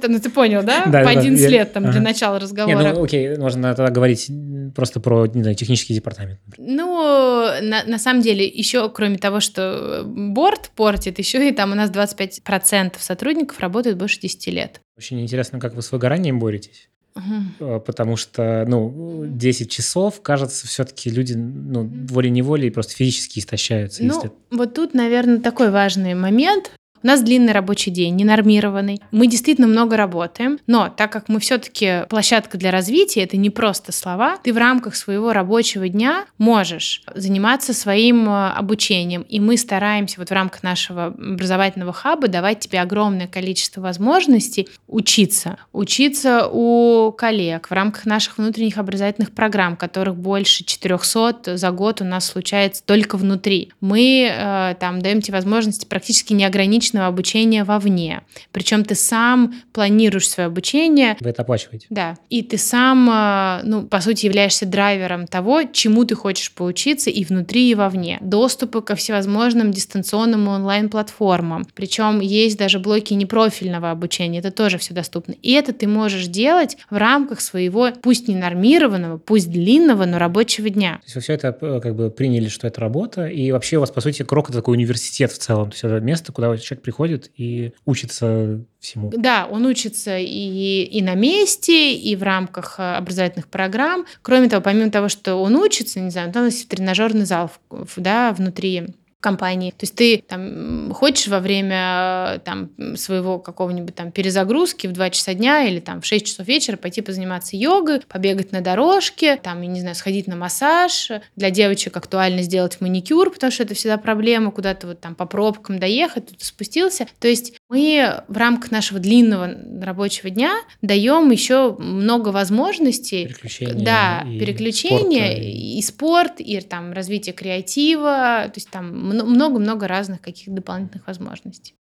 Ну, 0.09 0.21
ты 0.21 0.31
понял, 0.31 0.63
да? 0.63 0.85
По 0.85 1.11
11 1.11 1.51
лет 1.51 1.73
там 1.73 1.91
для 1.91 2.01
начала 2.01 2.39
разговора. 2.39 2.93
ну 2.95 3.05
окей, 3.05 3.37
можно 3.37 3.75
тогда 3.75 3.91
говорить 3.91 4.31
просто 4.75 5.01
про, 5.01 5.27
технический 5.27 5.95
департамент. 5.95 6.41
Ну, 6.57 7.49
на 7.61 7.99
самом 7.99 8.23
деле, 8.23 8.47
еще 8.47 8.89
кроме 8.89 9.19
того, 9.19 9.41
что 9.41 10.03
борт 10.05 10.71
портит, 10.75 11.19
еще 11.19 11.49
и 11.49 11.53
там 11.53 11.73
у 11.73 11.75
нас 11.75 11.91
25% 11.91 12.95
сотрудников 12.99 13.61
работают 13.61 13.99
больше 13.99 14.21
10 14.21 14.47
лет. 14.49 14.81
Очень 14.97 15.21
интересно, 15.21 15.61
как 15.61 15.75
вы 15.75 15.83
с 15.83 15.93
выгоранием 15.93 16.39
боретесь. 16.39 16.89
Угу. 17.17 17.81
Потому 17.81 18.17
что, 18.17 18.65
ну, 18.69 19.25
10 19.27 19.71
часов, 19.71 20.21
кажется, 20.23 20.67
все-таки 20.67 21.11
люди, 21.11 21.33
ну, 21.35 21.91
волей-неволей 22.09 22.71
просто 22.71 22.95
физически 22.95 23.39
истощаются. 23.39 24.05
Ну, 24.05 24.15
если... 24.15 24.31
вот 24.51 24.75
тут, 24.75 24.95
наверное, 24.95 25.39
такой 25.39 25.71
важный 25.71 26.15
момент. 26.15 26.73
У 27.03 27.07
нас 27.07 27.23
длинный 27.23 27.53
рабочий 27.53 27.91
день, 27.91 28.17
ненормированный. 28.17 29.01
Мы 29.11 29.27
действительно 29.27 29.67
много 29.67 29.97
работаем, 29.97 30.59
но 30.67 30.89
так 30.89 31.13
как 31.13 31.29
мы 31.29 31.41
все-таки 31.41 32.07
площадка 32.09 32.59
для 32.59 32.71
развития, 32.71 33.23
это 33.23 33.37
не 33.37 33.51
просто 33.51 33.93
слова, 33.93 34.39
ты 34.43 34.53
в 34.53 34.57
рамках 34.57 34.97
своего 34.97 35.33
рабочего 35.33 35.89
дня 35.89 36.27
можешь 36.39 37.03
заниматься 37.15 37.75
своим 37.75 38.29
э, 38.29 38.49
обучением. 38.51 39.23
И 39.23 39.41
мы 39.41 39.57
стараемся 39.57 40.19
вот 40.19 40.31
в 40.31 40.33
рамках 40.33 40.63
нашего 40.63 41.07
образовательного 41.07 41.93
хаба 41.93 42.29
давать 42.29 42.61
тебе 42.61 42.81
огромное 42.81 43.27
количество 43.27 43.81
возможностей 43.81 44.69
учиться. 44.89 45.59
Учиться 45.73 46.49
у 46.51 47.13
коллег 47.13 47.69
в 47.69 47.73
рамках 47.73 48.07
наших 48.07 48.39
внутренних 48.39 48.79
образовательных 48.79 49.33
программ, 49.33 49.77
которых 49.77 50.17
больше 50.17 50.65
400 50.65 51.57
за 51.57 51.71
год 51.71 52.01
у 52.01 52.05
нас 52.05 52.27
случается 52.27 52.83
только 52.85 53.17
внутри. 53.17 53.73
Мы 53.81 54.31
э, 54.33 54.75
там 54.81 55.01
даем 55.01 55.21
тебе 55.21 55.35
возможности 55.35 55.87
практически 55.87 56.33
неограниченно 56.33 56.86
личного 56.87 57.09
обучения 57.09 57.65
вовне. 57.65 58.23
Причем 58.53 58.85
ты 58.85 58.95
сам 58.95 59.55
планируешь 59.73 60.29
свое 60.29 60.47
обучение. 60.47 61.17
Вы 61.21 61.31
это 61.31 61.43
оплачиваете? 61.43 61.87
Да. 61.91 62.15
И 62.31 62.43
ты 62.43 62.59
сам, 62.59 63.11
э, 63.11 63.61
ну, 63.65 63.83
по 63.83 64.01
сути, 64.01 64.27
являешься 64.27 64.67
драйвером 64.67 65.27
того, 65.27 65.65
чему 65.65 66.05
ты 66.05 66.15
хочешь 66.15 66.53
поучиться 66.53 67.11
и 67.11 67.25
внутри, 67.25 67.71
и 67.71 67.75
вовне. 67.75 68.19
Доступы 68.21 68.83
ко 68.83 68.95
всевозможным 68.95 69.73
дистанционным 69.73 70.47
онлайн-платформам. 70.47 71.67
Причем 71.75 72.21
есть 72.21 72.57
даже 72.57 72.79
блоки 72.79 73.15
непрофильного 73.15 73.91
обучения. 73.91 74.39
Это 74.39 74.53
тоже 74.53 74.79
все 74.79 74.95
доступно. 74.95 75.35
И 75.43 75.53
это 75.53 75.73
ты 75.73 75.89
можешь 75.89 76.27
делать 76.29 76.77
в 76.89 76.97
рамках 76.97 77.41
своего, 77.41 77.91
пусть 78.01 78.29
не 78.29 78.37
нормированного, 78.37 79.19
пусть 79.19 79.51
длинного, 79.51 80.05
но 80.05 80.19
рабочего 80.19 80.71
дня. 80.71 80.99
То 80.99 81.05
есть 81.05 81.15
вы 81.17 81.21
все 81.21 81.33
это 81.33 81.57
э, 81.61 81.81
как 81.83 81.97
бы 81.97 82.11
приняли, 82.11 82.49
что 82.49 82.69
это 82.69 82.81
работа, 82.81 83.27
и 83.27 83.51
вообще 83.51 83.79
у 83.79 83.81
вас, 83.81 83.91
по 83.91 84.01
сути, 84.01 84.23
Крок— 84.23 84.49
это 84.51 84.59
такой 84.59 84.77
университет 84.77 85.33
в 85.33 85.39
целом. 85.39 85.71
То 85.71 85.75
есть 85.75 85.85
это 85.85 86.01
место, 86.01 86.33
куда 86.33 86.57
человек 86.59 86.76
приходит 86.83 87.31
и 87.37 87.73
учится 87.85 88.61
всему. 88.81 89.11
Да, 89.17 89.47
он 89.51 89.67
учится 89.67 90.19
и, 90.19 90.83
и 90.85 91.03
на 91.03 91.15
месте, 91.15 91.95
и 91.95 92.17
в 92.17 92.23
рамках 92.23 92.77
э, 92.79 92.95
образовательных 92.97 93.49
программ. 93.49 94.07
Кроме 94.23 94.49
того, 94.49 94.63
помимо 94.63 94.91
того, 94.91 95.09
что 95.09 95.37
он 95.37 95.57
учится, 95.57 96.01
не 96.01 96.11
знаю, 96.11 96.33
там 96.33 96.47
есть 96.47 96.69
тренажерный 96.69 97.25
зал 97.25 97.51
да, 97.97 98.33
внутри 98.33 98.89
компании. 99.27 99.73
То 99.73 99.79
есть 99.81 99.97
ты 99.97 100.23
там 100.29 100.93
хочешь 100.95 101.27
во 101.27 101.41
время 101.41 102.41
там 102.45 102.71
своего 102.97 103.41
какого-нибудь 103.41 103.97
там 103.97 104.13
перезагрузки 104.13 104.87
в 104.87 104.93
2 104.93 105.11
часа 105.11 105.35
дня 105.35 105.65
или 105.65 105.81
там 105.81 106.01
в 106.01 106.07
6 106.07 106.27
часов 106.27 106.47
вечера 106.47 106.77
пойти 106.77 107.01
позаниматься 107.01 107.57
йогой, 107.57 108.03
побегать 108.07 108.53
на 108.53 108.61
дорожке, 108.61 109.37
там, 109.37 109.63
я 109.63 109.69
не 109.69 109.81
знаю, 109.81 109.97
сходить 109.97 110.29
на 110.29 110.37
массаж. 110.37 111.11
Для 111.35 111.51
девочек 111.51 111.97
актуально 111.97 112.43
сделать 112.43 112.81
маникюр, 112.81 113.33
потому 113.33 113.51
что 113.51 113.65
это 113.65 113.75
всегда 113.75 113.99
проблема, 113.99 114.53
куда-то 114.53 114.87
вот 114.87 115.01
там 115.01 115.17
по 115.17 115.27
пробкам 115.27 115.81
доехать, 115.81 116.29
тут 116.29 116.43
спустился. 116.45 117.09
То 117.19 117.27
есть 117.27 117.55
мы 117.69 118.23
в 118.29 118.37
рамках 118.37 118.71
нашего 118.71 119.01
длинного 119.01 119.51
рабочего 119.83 120.31
дня 120.31 120.61
даем 120.83 121.31
еще 121.31 121.77
много 121.79 122.29
возможностей. 122.29 123.27
Переключения. 123.27 123.85
Да, 123.85 124.25
и 124.27 124.39
переключения, 124.39 125.33
спорта. 125.33 125.49
и 125.49 125.83
спорт, 125.83 126.41
и 126.41 126.61
там 126.61 126.93
развитие 126.93 127.35
креатива, 127.35 128.45
то 128.47 128.53
есть 128.55 128.71
там 128.71 128.97
много-много 128.97 129.89
разных 129.89 130.21
каких 130.21 130.55
дополнительных 130.55 131.07
возможностей. 131.07 131.75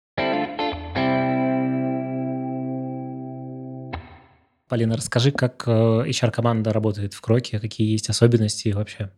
Полина, 4.68 4.96
расскажи, 4.96 5.32
как 5.32 5.68
HR-команда 5.68 6.70
э, 6.70 6.72
работает 6.72 7.12
в 7.12 7.20
Кроке, 7.20 7.60
какие 7.60 7.90
есть 7.90 8.08
особенности 8.08 8.70
вообще? 8.70 9.10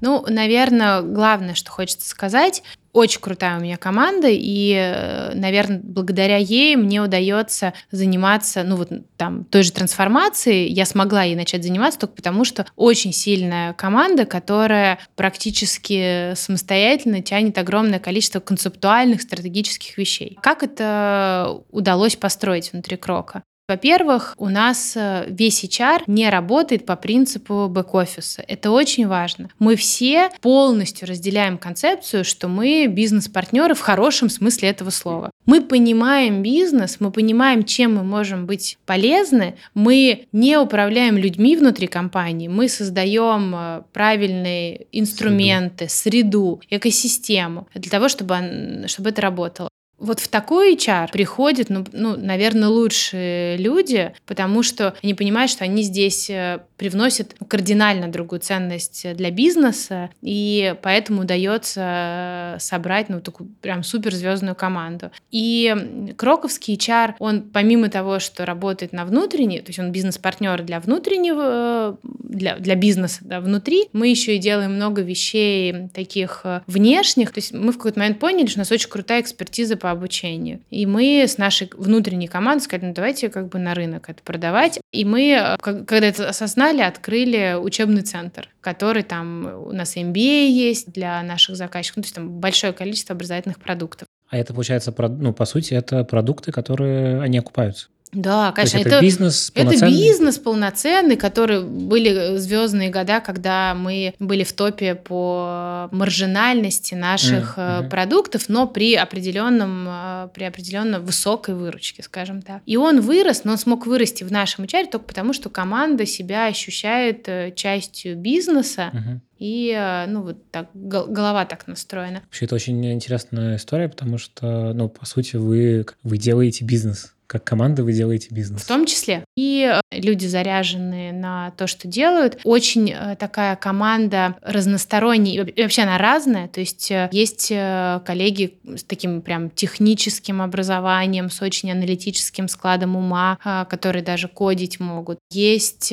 Ну, 0.00 0.24
наверное, 0.28 1.02
главное, 1.02 1.54
что 1.54 1.70
хочется 1.70 2.08
сказать, 2.08 2.62
очень 2.92 3.20
крутая 3.20 3.58
у 3.58 3.62
меня 3.62 3.76
команда, 3.76 4.28
и, 4.30 4.72
э, 4.74 5.34
наверное, 5.34 5.80
благодаря 5.82 6.36
ей 6.36 6.76
мне 6.76 7.00
удается 7.00 7.74
заниматься, 7.90 8.64
ну 8.64 8.76
вот 8.76 8.90
там, 9.16 9.44
той 9.44 9.62
же 9.62 9.72
трансформацией. 9.72 10.72
Я 10.72 10.84
смогла 10.84 11.22
ей 11.22 11.36
начать 11.36 11.62
заниматься 11.62 12.00
только 12.00 12.14
потому, 12.14 12.44
что 12.44 12.66
очень 12.76 13.12
сильная 13.12 13.72
команда, 13.74 14.24
которая 14.24 14.98
практически 15.16 16.34
самостоятельно 16.34 17.22
тянет 17.22 17.58
огромное 17.58 17.98
количество 17.98 18.40
концептуальных, 18.40 19.22
стратегических 19.22 19.98
вещей. 19.98 20.38
Как 20.40 20.62
это 20.62 21.60
удалось 21.70 22.16
построить 22.16 22.72
внутри 22.72 22.96
Крока? 22.96 23.42
Во-первых, 23.68 24.34
у 24.38 24.48
нас 24.48 24.94
э, 24.96 25.26
весь 25.28 25.62
HR 25.62 26.04
не 26.06 26.30
работает 26.30 26.86
по 26.86 26.96
принципу 26.96 27.68
бэк-офиса. 27.68 28.42
Это 28.48 28.70
очень 28.70 29.06
важно. 29.06 29.50
Мы 29.58 29.76
все 29.76 30.30
полностью 30.40 31.06
разделяем 31.06 31.58
концепцию, 31.58 32.24
что 32.24 32.48
мы 32.48 32.86
бизнес-партнеры 32.86 33.74
в 33.74 33.80
хорошем 33.80 34.30
смысле 34.30 34.70
этого 34.70 34.88
слова. 34.88 35.30
Мы 35.44 35.60
понимаем 35.60 36.42
бизнес, 36.42 36.96
мы 36.98 37.10
понимаем, 37.10 37.62
чем 37.62 37.96
мы 37.96 38.04
можем 38.04 38.46
быть 38.46 38.78
полезны. 38.86 39.56
Мы 39.74 40.28
не 40.32 40.56
управляем 40.56 41.18
людьми 41.18 41.54
внутри 41.54 41.88
компании, 41.88 42.48
мы 42.48 42.70
создаем 42.70 43.54
э, 43.54 43.82
правильные 43.92 44.86
инструменты, 44.92 45.90
среду, 45.90 46.08
среду 46.18 46.60
экосистему 46.70 47.68
для 47.74 47.90
того, 47.90 48.08
чтобы, 48.08 48.84
чтобы 48.86 49.10
это 49.10 49.20
работало. 49.20 49.68
Вот 49.98 50.20
в 50.20 50.28
такой 50.28 50.74
HR 50.76 51.10
приходят, 51.10 51.70
ну, 51.70 51.84
ну, 51.92 52.16
наверное, 52.16 52.68
лучшие 52.68 53.56
люди, 53.56 54.12
потому 54.26 54.62
что 54.62 54.94
они 55.02 55.14
понимают, 55.14 55.50
что 55.50 55.64
они 55.64 55.82
здесь 55.82 56.30
э, 56.30 56.60
привносят 56.76 57.34
кардинально 57.48 58.08
другую 58.08 58.40
ценность 58.40 59.14
для 59.14 59.30
бизнеса, 59.30 60.10
и 60.22 60.76
поэтому 60.82 61.22
удается 61.22 62.54
э, 62.56 62.60
собрать, 62.60 63.08
ну, 63.08 63.20
такую 63.20 63.50
прям 63.60 63.82
суперзвездную 63.82 64.54
команду. 64.54 65.10
И 65.32 66.14
Кроковский 66.16 66.76
HR, 66.76 67.14
он 67.18 67.42
помимо 67.42 67.90
того, 67.90 68.20
что 68.20 68.46
работает 68.46 68.92
на 68.92 69.04
внутренней, 69.04 69.58
то 69.60 69.70
есть 69.70 69.80
он 69.80 69.90
бизнес-партнер 69.90 70.62
для 70.62 70.78
внутреннего, 70.78 71.98
для, 72.04 72.56
для 72.56 72.76
бизнеса 72.76 73.18
да, 73.22 73.40
внутри, 73.40 73.88
мы 73.92 74.08
еще 74.08 74.36
и 74.36 74.38
делаем 74.38 74.74
много 74.74 75.02
вещей 75.02 75.88
таких 75.92 76.42
э, 76.44 76.60
внешних, 76.68 77.32
то 77.32 77.38
есть 77.38 77.52
мы 77.52 77.72
в 77.72 77.76
какой-то 77.76 77.98
момент 77.98 78.20
поняли, 78.20 78.46
что 78.46 78.60
у 78.60 78.62
нас 78.62 78.70
очень 78.70 78.88
крутая 78.88 79.20
экспертиза 79.20 79.76
по 79.76 79.87
обучению. 79.90 80.60
И 80.70 80.86
мы 80.86 81.24
с 81.26 81.38
нашей 81.38 81.70
внутренней 81.76 82.28
командой 82.28 82.62
сказали, 82.62 82.88
ну 82.88 82.94
давайте 82.94 83.28
как 83.28 83.48
бы 83.48 83.58
на 83.58 83.74
рынок 83.74 84.08
это 84.08 84.22
продавать. 84.22 84.80
И 84.92 85.04
мы, 85.04 85.30
э, 85.30 85.56
когда 85.58 86.06
это 86.06 86.28
осознали, 86.28 86.80
открыли 86.80 87.56
учебный 87.60 88.02
центр, 88.02 88.48
который 88.60 89.02
там 89.02 89.64
у 89.66 89.72
нас 89.72 89.96
MBA 89.96 90.48
есть 90.48 90.92
для 90.92 91.22
наших 91.22 91.56
заказчиков, 91.56 91.98
ну, 91.98 92.02
то 92.02 92.06
есть 92.06 92.14
там 92.14 92.28
большое 92.40 92.72
количество 92.72 93.14
образовательных 93.14 93.58
продуктов. 93.58 94.06
А 94.30 94.36
это 94.36 94.52
получается, 94.52 94.94
ну, 94.98 95.32
по 95.32 95.44
сути, 95.46 95.74
это 95.74 96.04
продукты, 96.04 96.52
которые 96.52 97.22
они 97.22 97.38
окупаются. 97.38 97.88
Да, 98.12 98.52
конечно. 98.52 98.78
это, 98.78 98.88
это 98.88 99.00
бизнес 99.00 99.50
полноценный? 99.50 99.76
Это 99.76 99.96
бизнес 99.96 100.38
полноценный, 100.38 101.16
который 101.16 101.62
были 101.64 102.36
звездные 102.36 102.90
года, 102.90 103.20
когда 103.20 103.74
мы 103.74 104.14
были 104.18 104.44
в 104.44 104.52
топе 104.52 104.94
по 104.94 105.88
маржинальности 105.92 106.94
наших 106.94 107.58
mm-hmm. 107.58 107.88
продуктов, 107.90 108.48
но 108.48 108.66
при 108.66 108.94
определенном, 108.94 109.86
э, 109.88 110.28
при 110.32 110.44
определенно 110.44 111.00
высокой 111.00 111.54
выручке, 111.54 112.02
скажем 112.02 112.40
так. 112.40 112.62
И 112.64 112.76
он 112.76 113.00
вырос, 113.00 113.44
но 113.44 113.52
он 113.52 113.58
смог 113.58 113.86
вырасти 113.86 114.24
в 114.24 114.32
нашем 114.32 114.64
HR 114.64 114.90
только 114.90 115.04
потому, 115.04 115.32
что 115.32 115.50
команда 115.50 116.06
себя 116.06 116.46
ощущает 116.46 117.28
э, 117.28 117.52
частью 117.54 118.16
бизнеса. 118.16 118.90
Mm-hmm. 118.92 119.18
И, 119.38 120.04
ну, 120.08 120.22
вот 120.22 120.50
так, 120.50 120.68
голова 120.74 121.44
так 121.44 121.68
настроена. 121.68 122.22
Вообще, 122.24 122.46
это 122.46 122.56
очень 122.56 122.84
интересная 122.92 123.54
история, 123.54 123.88
потому 123.88 124.18
что, 124.18 124.72
ну, 124.72 124.88
по 124.88 125.06
сути, 125.06 125.36
вы, 125.36 125.86
вы 126.02 126.18
делаете 126.18 126.64
бизнес 126.64 127.14
как 127.28 127.44
команда 127.44 127.84
вы 127.84 127.92
делаете 127.92 128.28
бизнес. 128.30 128.62
В 128.62 128.66
том 128.66 128.86
числе. 128.86 129.22
И 129.36 129.70
э, 129.70 129.80
люди 129.92 130.24
заряженные 130.24 131.12
на 131.12 131.50
то, 131.58 131.66
что 131.66 131.86
делают. 131.86 132.38
Очень 132.42 132.90
э, 132.90 133.16
такая 133.16 133.54
команда 133.54 134.36
разносторонняя, 134.40 135.44
и 135.44 135.62
вообще 135.62 135.82
она 135.82 135.98
разная. 135.98 136.48
То 136.48 136.60
есть 136.60 136.90
э, 136.90 137.10
есть 137.12 137.48
коллеги 137.50 138.54
с 138.64 138.82
таким 138.82 139.20
прям 139.20 139.50
техническим 139.50 140.40
образованием, 140.40 141.28
с 141.28 141.42
очень 141.42 141.70
аналитическим 141.70 142.48
складом 142.48 142.96
ума, 142.96 143.38
которые 143.68 144.02
даже 144.02 144.28
кодить 144.28 144.80
могут. 144.80 145.18
Есть 145.30 145.92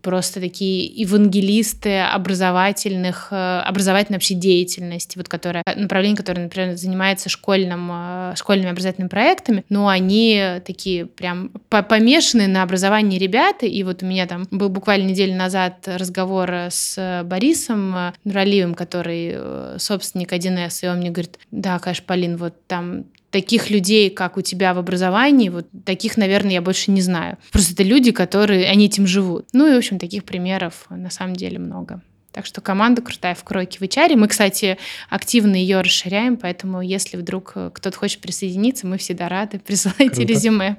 просто 0.00 0.40
такие 0.40 0.86
евангелисты 0.86 2.00
образовательных, 2.00 3.28
образовательной 3.30 4.16
вообще 4.16 4.34
деятельности, 4.34 5.18
вот 5.18 5.28
которая, 5.28 5.62
направление, 5.76 6.16
которое, 6.16 6.44
например, 6.44 6.76
занимается 6.76 7.28
школьным, 7.28 8.34
школьными 8.36 8.70
образовательными 8.70 9.10
проектами, 9.10 9.64
но 9.68 9.88
они 9.88 10.60
такие 10.64 11.06
прям 11.06 11.50
помешанные 11.68 12.48
на 12.48 12.62
образовании 12.62 13.18
ребята. 13.18 13.66
И 13.66 13.82
вот 13.82 14.02
у 14.02 14.06
меня 14.06 14.26
там 14.26 14.46
был 14.50 14.68
буквально 14.68 15.08
неделю 15.08 15.36
назад 15.36 15.86
разговор 15.86 16.50
с 16.70 17.22
Борисом 17.24 18.12
Нуралиевым, 18.24 18.74
который 18.74 19.32
э, 19.34 19.76
собственник 19.78 20.32
1С, 20.32 20.84
и 20.84 20.88
он 20.88 20.98
мне 20.98 21.10
говорит, 21.10 21.38
да, 21.50 21.78
конечно, 21.78 22.04
Полин, 22.06 22.36
вот 22.36 22.54
там 22.66 23.04
таких 23.32 23.70
людей, 23.70 24.10
как 24.10 24.36
у 24.36 24.42
тебя 24.42 24.74
в 24.74 24.78
образовании, 24.78 25.48
вот 25.48 25.66
таких, 25.84 26.16
наверное, 26.16 26.52
я 26.52 26.62
больше 26.62 26.90
не 26.90 27.00
знаю. 27.00 27.38
Просто 27.50 27.72
это 27.72 27.82
люди, 27.82 28.12
которые, 28.12 28.68
они 28.68 28.86
этим 28.86 29.06
живут. 29.06 29.48
Ну 29.52 29.66
и, 29.66 29.74
в 29.74 29.78
общем, 29.78 29.98
таких 29.98 30.24
примеров 30.24 30.86
на 30.90 31.10
самом 31.10 31.34
деле 31.34 31.58
много. 31.58 32.02
Так 32.32 32.46
что 32.46 32.60
команда 32.60 33.02
крутая 33.02 33.34
в 33.34 33.44
Кройке 33.44 33.78
в 33.78 33.82
HR. 33.82 34.16
Мы, 34.16 34.26
кстати, 34.28 34.78
активно 35.10 35.54
ее 35.54 35.80
расширяем, 35.80 36.36
поэтому 36.36 36.80
если 36.80 37.16
вдруг 37.16 37.52
э, 37.54 37.70
кто-то 37.72 37.96
хочет 37.96 38.20
присоединиться, 38.20 38.86
мы 38.86 38.98
всегда 38.98 39.28
рады. 39.28 39.58
Присылайте 39.66 40.14
Круто. 40.16 40.22
резюме. 40.22 40.76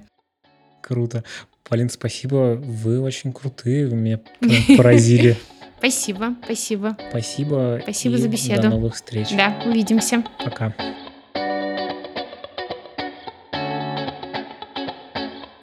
Круто. 0.81 1.23
Полин, 1.63 1.89
спасибо. 1.89 2.55
Вы 2.55 2.99
очень 2.99 3.31
крутые, 3.31 3.87
вы 3.87 3.95
меня 3.95 4.19
поразили. 4.77 5.37
Спасибо, 5.77 6.35
спасибо. 6.43 6.97
Спасибо. 7.09 7.79
Спасибо 7.83 8.17
за 8.17 8.27
беседу. 8.29 8.61
До 8.63 8.69
новых 8.69 8.95
встреч. 8.95 9.29
Да, 9.31 9.61
увидимся. 9.65 10.23
Пока. 10.43 10.73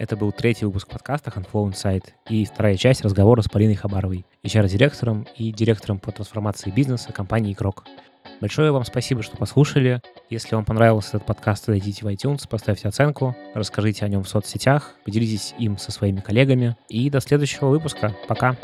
Это 0.01 0.17
был 0.17 0.33
третий 0.33 0.65
выпуск 0.65 0.89
подкаста 0.89 1.31
Handflow 1.31 1.71
Insight 1.71 2.05
и 2.27 2.47
вторая 2.47 2.79
часть 2.79 3.03
разговора 3.03 3.43
с 3.43 3.49
Полиной 3.49 3.75
Хабаровой, 3.75 4.25
HR-директором 4.43 5.27
и 5.37 5.53
директором 5.53 5.99
по 5.99 6.11
трансформации 6.11 6.71
бизнеса 6.71 7.13
компании 7.13 7.53
«Крок». 7.53 7.85
Большое 8.41 8.73
вам 8.73 8.87
спасибо, 8.87 9.23
что 9.23 9.37
послушали. 9.37 10.01
Если 10.31 10.55
вам 10.55 10.65
понравился 10.65 11.19
этот 11.19 11.27
подкаст, 11.27 11.67
зайдите 11.67 12.07
в 12.07 12.09
iTunes, 12.09 12.49
поставьте 12.49 12.89
оценку, 12.89 13.37
расскажите 13.53 14.07
о 14.07 14.09
нем 14.09 14.23
в 14.23 14.29
соцсетях, 14.31 14.95
поделитесь 15.05 15.55
им 15.59 15.77
со 15.77 15.93
своими 15.93 16.21
коллегами. 16.21 16.79
И 16.89 17.11
до 17.11 17.21
следующего 17.21 17.69
выпуска. 17.69 18.17
Пока! 18.27 18.57